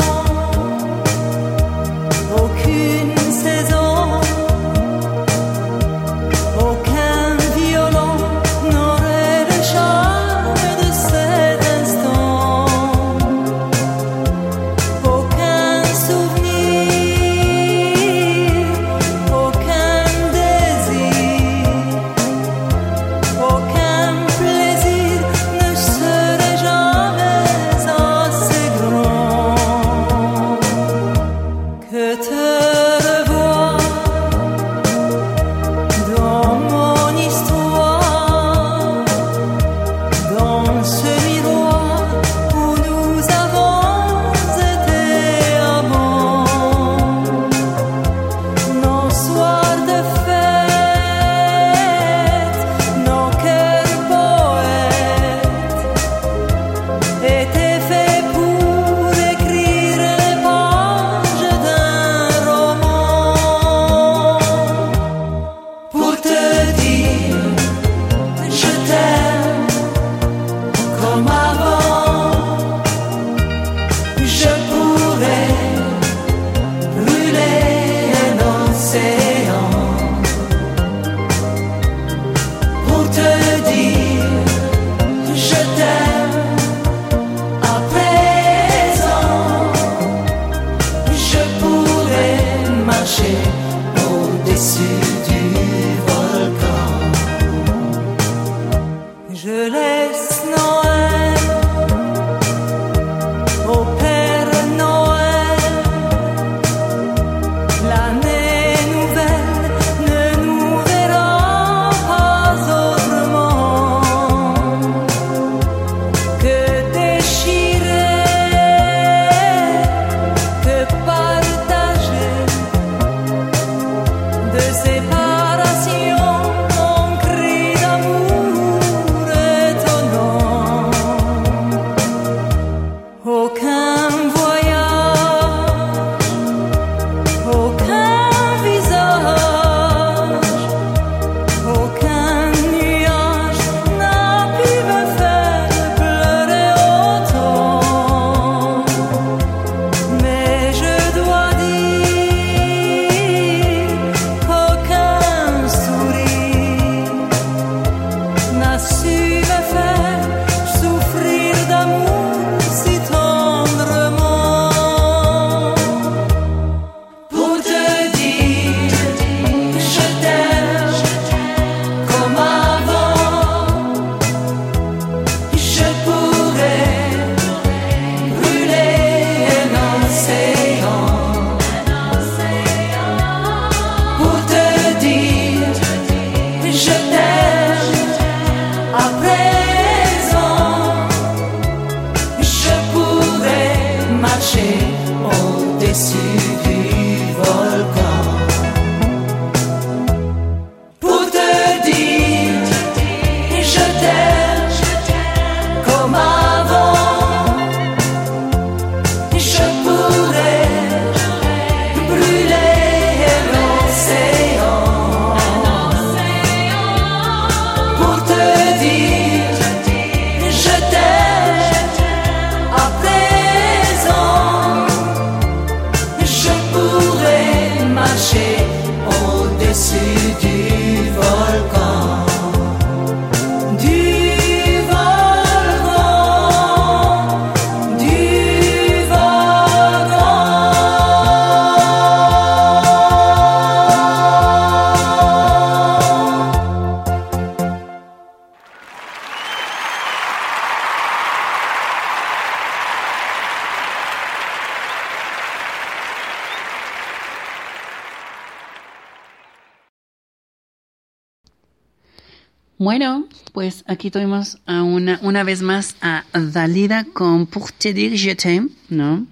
[262.85, 268.19] Bueno, pues aquí tuvimos a una, una vez más a Dalida con Pour te dire
[268.19, 269.27] je t'aime, ¿no?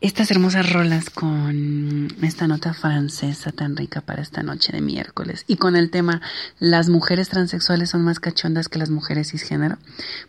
[0.00, 5.56] Estas hermosas rolas con esta nota francesa tan rica para esta noche de miércoles y
[5.56, 6.22] con el tema
[6.58, 9.76] las mujeres transexuales son más cachondas que las mujeres cisgénero.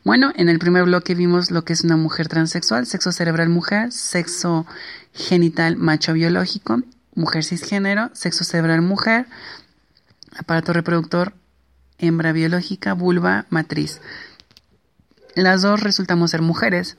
[0.04, 3.93] Bueno, en el primer bloque vimos lo que es una mujer transexual, sexo cerebral mujer,
[3.93, 4.66] sexo
[5.14, 6.82] genital macho biológico,
[7.16, 9.28] mujer cisgénero, sexo cerebral mujer,
[10.38, 11.34] aparato reproductor
[11.98, 14.02] hembra biológica, vulva, matriz.
[15.36, 16.98] Las dos resultamos ser mujeres.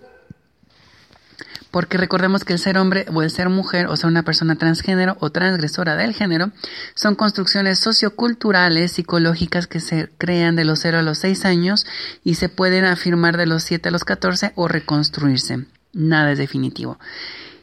[1.70, 5.16] Porque recordemos que el ser hombre o el ser mujer, o sea, una persona transgénero
[5.20, 6.50] o transgresora del género,
[6.94, 11.86] son construcciones socioculturales, psicológicas que se crean de los 0 a los 6 años
[12.24, 15.66] y se pueden afirmar de los 7 a los 14 o reconstruirse.
[15.92, 16.98] Nada es definitivo.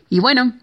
[0.10, 0.54] Y bueno,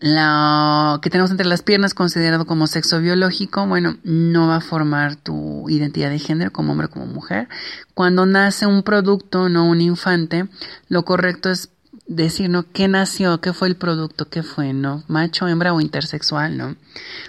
[0.00, 5.16] lo que tenemos entre las piernas considerado como sexo biológico, bueno, no va a formar
[5.16, 7.48] tu identidad de género como hombre o como mujer.
[7.94, 10.46] Cuando nace un producto, no un infante,
[10.88, 11.70] lo correcto es
[12.08, 12.64] decir, ¿no?
[12.72, 13.40] ¿Qué nació?
[13.40, 14.28] ¿Qué fue el producto?
[14.28, 14.72] ¿Qué fue?
[14.72, 15.04] ¿No?
[15.08, 16.56] ¿Macho, hembra o intersexual?
[16.56, 16.74] ¿No?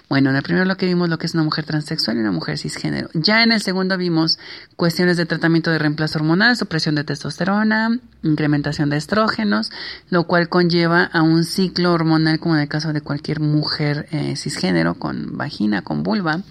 [0.07, 2.32] Bueno, en el primero lo que vimos lo que es una mujer transexual y una
[2.32, 3.09] mujer cisgénero.
[3.13, 4.39] Ya en el segundo vimos
[4.77, 9.69] cuestiones de tratamiento de reemplazo hormonal, supresión de testosterona, incrementación de estrógenos,
[10.09, 14.36] lo cual conlleva a un ciclo hormonal como en el caso de cualquier mujer eh,
[14.38, 16.41] cisgénero con vagina, con vulva.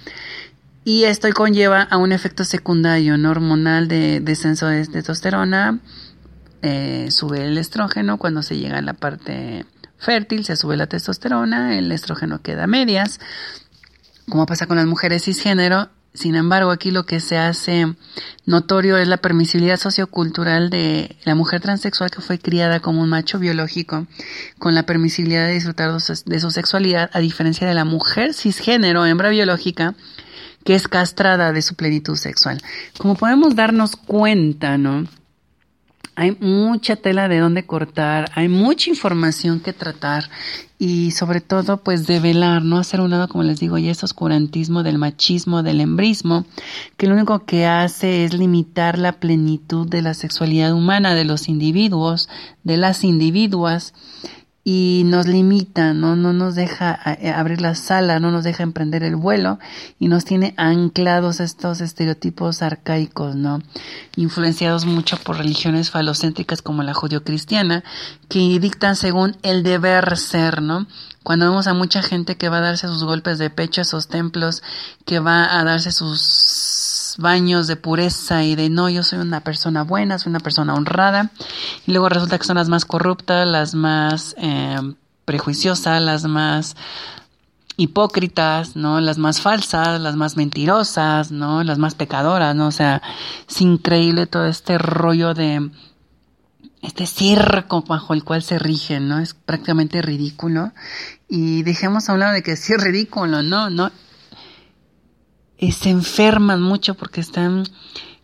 [0.85, 3.31] Y esto conlleva a un efecto secundario, ¿no?
[3.31, 5.81] Hormonal de descenso de testosterona,
[6.63, 9.65] eh, sube el estrógeno cuando se llega a la parte
[9.99, 13.21] fértil, se sube la testosterona, el estrógeno queda a medias,
[14.29, 15.89] como pasa con las mujeres cisgénero.
[16.15, 17.95] Sin embargo, aquí lo que se hace
[18.45, 23.39] notorio es la permisibilidad sociocultural de la mujer transexual que fue criada como un macho
[23.39, 24.07] biológico,
[24.59, 29.29] con la permisibilidad de disfrutar de su, sexualidad, a diferencia de la mujer cisgénero, hembra
[29.29, 29.95] biológica,
[30.65, 32.61] que es castrada de su plenitud sexual.
[32.97, 35.07] Como podemos darnos cuenta, ¿no?
[36.19, 40.29] Hay mucha tela de dónde cortar, hay mucha información que tratar
[40.77, 44.83] y sobre todo pues develar, no hacer un lado como les digo ya ese oscurantismo
[44.83, 46.45] del machismo, del embrismo,
[46.97, 51.49] que lo único que hace es limitar la plenitud de la sexualidad humana de los
[51.49, 52.29] individuos,
[52.65, 53.95] de las individuas
[54.71, 56.15] y nos limita, ¿no?
[56.15, 56.93] no nos deja
[57.35, 59.59] abrir la sala, no nos deja emprender el vuelo
[59.99, 63.63] y nos tiene anclados estos estereotipos arcaicos, ¿no?
[64.17, 67.83] Influenciados mucho por religiones falocéntricas como la judio-cristiana,
[68.29, 70.87] que dictan según el deber ser, ¿no?
[71.23, 74.63] Cuando vemos a mucha gente que va a darse sus golpes de pecho, esos templos,
[75.07, 76.78] que va a darse sus
[77.19, 81.31] baños de pureza y de no, yo soy una persona buena, soy una persona honrada,
[81.87, 84.79] y luego resulta que son las más corruptas, las más eh,
[85.27, 86.77] prejuiciosas, las más
[87.77, 89.01] hipócritas, ¿no?
[89.01, 91.63] Las más falsas, las más mentirosas, ¿no?
[91.65, 92.69] Las más pecadoras, ¿no?
[92.69, 93.03] O sea,
[93.49, 95.71] es increíble todo este rollo de
[96.83, 99.19] este circo bajo el cual se rigen, ¿no?
[99.19, 100.73] Es prácticamente ridículo.
[101.29, 103.71] Y dejemos a un lado de que sí es ridículo, ¿no?
[103.71, 103.91] No,
[105.59, 107.65] eh, se enferman mucho porque están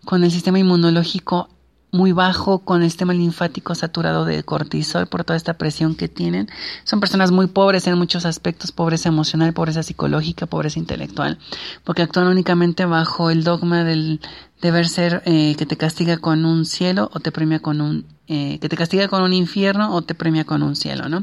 [0.04, 1.48] con el sistema inmunológico
[1.94, 6.48] muy bajo, con el sistema linfático saturado de cortisol por toda esta presión que tienen.
[6.82, 11.38] Son personas muy pobres en muchos aspectos, pobreza emocional, pobreza psicológica, pobreza intelectual,
[11.84, 14.20] porque actúan únicamente bajo el dogma del
[14.64, 18.58] deber ser eh, que te castiga con un cielo o te premia con un eh,
[18.62, 21.22] que te castiga con un infierno o te premia con un cielo, ¿no?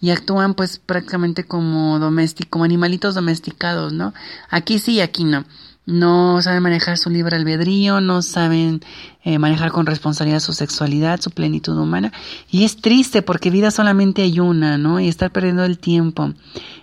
[0.00, 4.14] Y actúan pues prácticamente como domésticos, como animalitos domesticados, ¿no?
[4.50, 5.44] Aquí sí, aquí no.
[5.86, 8.80] No saben manejar su libre albedrío, no saben
[9.22, 12.12] eh, manejar con responsabilidad su sexualidad, su plenitud humana.
[12.50, 14.98] Y es triste porque vida solamente hay una, ¿no?
[14.98, 16.32] Y estar perdiendo el tiempo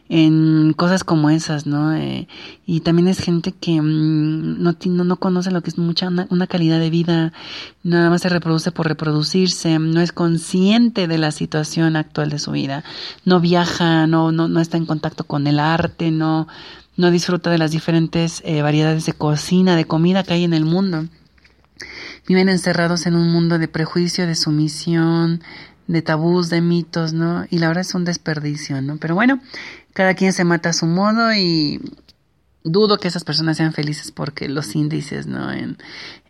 [0.10, 1.94] en cosas como esas, ¿no?
[1.94, 2.28] Eh,
[2.66, 6.28] y también es gente que mm, no, no, no conoce lo que es mucha una,
[6.30, 7.34] una, calidad de vida,
[7.84, 12.52] nada más se reproduce por reproducirse, no es consciente de la situación actual de su
[12.52, 12.84] vida,
[13.26, 16.48] no viaja, no, no, no está en contacto con el arte, no,
[16.96, 20.66] no disfruta de las diferentes eh, variedades de cocina, de comida que hay en el
[20.66, 21.06] mundo.
[22.28, 25.42] viven encerrados en un mundo de prejuicio, de sumisión,
[25.88, 27.46] de tabús, de mitos, ¿no?
[27.50, 28.98] Y la verdad es un desperdicio, ¿no?
[28.98, 29.42] Pero bueno,
[29.94, 31.82] cada quien se mata a su modo y
[32.64, 35.52] dudo que esas personas sean felices porque los índices, ¿no?
[35.52, 35.78] En,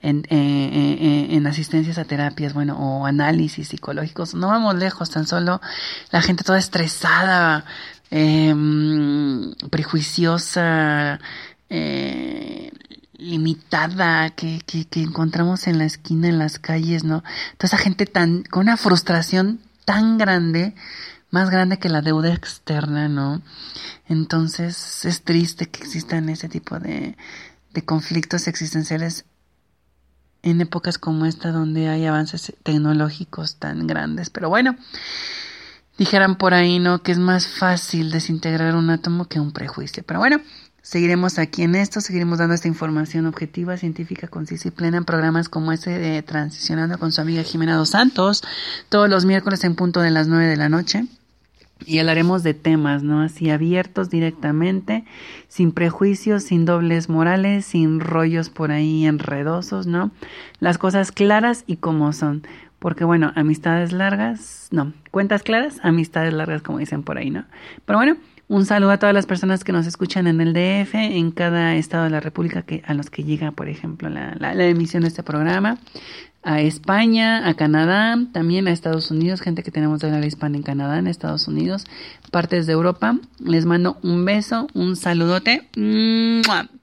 [0.02, 5.62] en, en, en, asistencias a terapias, bueno, o análisis psicológicos, no vamos lejos, tan solo
[6.12, 7.66] la gente toda estresada,
[8.16, 8.54] eh,
[9.72, 11.20] prejuiciosa,
[11.70, 12.72] eh,
[13.18, 17.24] limitada que, que, que encontramos en la esquina, en las calles, ¿no?
[17.58, 20.76] Toda esa gente tan, con una frustración tan grande,
[21.32, 23.42] más grande que la deuda externa, ¿no?
[24.08, 27.18] Entonces es triste que existan ese tipo de,
[27.74, 29.26] de conflictos existenciales
[30.44, 34.30] en épocas como esta donde hay avances tecnológicos tan grandes.
[34.30, 34.76] Pero bueno,
[35.98, 37.02] dijeran por ahí, ¿no?
[37.04, 40.04] Que es más fácil desintegrar un átomo que un prejuicio.
[40.06, 40.42] Pero bueno,
[40.84, 45.48] Seguiremos aquí en esto, seguiremos dando esta información objetiva, científica, concisa y plena en programas
[45.48, 48.44] como este de Transicionando con su amiga Jimena Dos Santos,
[48.90, 51.06] todos los miércoles en punto de las nueve de la noche.
[51.86, 53.22] Y hablaremos de temas, ¿no?
[53.22, 55.06] Así abiertos directamente,
[55.48, 60.12] sin prejuicios, sin dobles morales, sin rollos por ahí enredosos, ¿no?
[60.60, 62.46] Las cosas claras y como son.
[62.84, 67.46] Porque bueno, amistades largas, no, cuentas claras, amistades largas como dicen por ahí, ¿no?
[67.86, 68.18] Pero bueno,
[68.50, 72.04] un saludo a todas las personas que nos escuchan en el DF, en cada estado
[72.04, 75.08] de la República que, a los que llega, por ejemplo, la, la, la emisión de
[75.08, 75.78] este programa
[76.44, 80.64] a España, a Canadá, también a Estados Unidos, gente que tenemos de la hispana en
[80.64, 81.86] Canadá, en Estados Unidos,
[82.32, 83.18] partes de Europa.
[83.40, 85.68] Les mando un beso, un saludote.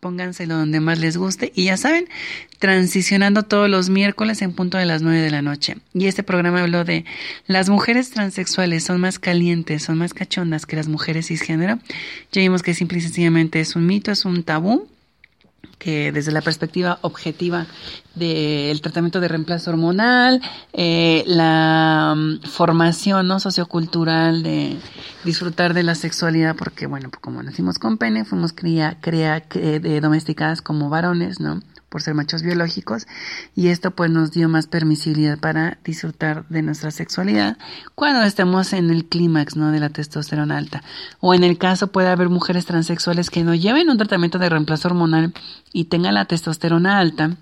[0.00, 1.52] Pónganselo donde más les guste.
[1.54, 2.06] Y ya saben,
[2.58, 5.76] transicionando todos los miércoles en punto de las 9 de la noche.
[5.92, 7.04] Y este programa habló de
[7.46, 11.78] las mujeres transexuales son más calientes, son más cachondas que las mujeres cisgénero.
[12.32, 14.88] Ya vimos que simple y sencillamente es un mito, es un tabú
[15.80, 17.66] que desde la perspectiva objetiva
[18.14, 20.42] del tratamiento de reemplazo hormonal,
[20.74, 23.40] eh, la um, formación ¿no?
[23.40, 24.76] sociocultural de
[25.24, 30.00] disfrutar de la sexualidad, porque bueno, pues como nacimos con pene, fuimos cría, cría, eh,
[30.02, 31.60] domesticadas como varones, ¿no?
[31.90, 33.06] Por ser machos biológicos
[33.54, 37.58] y esto pues nos dio más permisibilidad para disfrutar de nuestra sexualidad
[37.94, 40.82] cuando estemos en el clímax no de la testosterona alta.
[41.18, 44.88] O en el caso puede haber mujeres transexuales que no lleven un tratamiento de reemplazo
[44.88, 45.34] hormonal
[45.72, 47.36] y tengan la testosterona alta.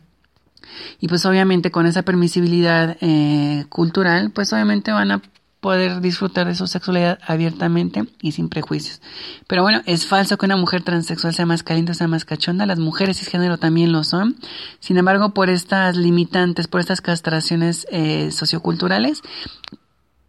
[0.98, 5.22] Y pues obviamente con esa permisibilidad eh, cultural pues obviamente van a
[5.60, 9.00] poder disfrutar de su sexualidad abiertamente y sin prejuicios.
[9.46, 12.66] Pero bueno, es falso que una mujer transexual sea más caliente sea más cachonda.
[12.66, 14.36] Las mujeres cisgénero también lo son.
[14.78, 19.22] Sin embargo, por estas limitantes, por estas castraciones eh, socioculturales,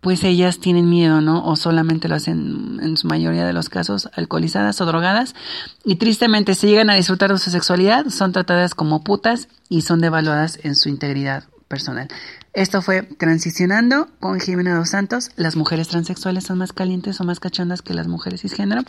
[0.01, 1.45] pues ellas tienen miedo, ¿no?
[1.45, 5.35] O solamente lo hacen en su mayoría de los casos alcoholizadas o drogadas.
[5.83, 9.99] Y tristemente, si llegan a disfrutar de su sexualidad, son tratadas como putas y son
[9.99, 12.09] devaluadas en su integridad personal.
[12.51, 15.31] Esto fue Transicionando con Jimena Dos Santos.
[15.37, 18.81] Las mujeres transexuales son más calientes o más cachondas que las mujeres cisgénero.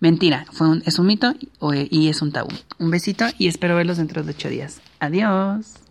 [0.00, 1.34] Mentira, fue un, es un mito
[1.90, 2.50] y es un tabú.
[2.78, 4.80] Un besito y espero verlos dentro de ocho días.
[4.98, 5.83] Adiós.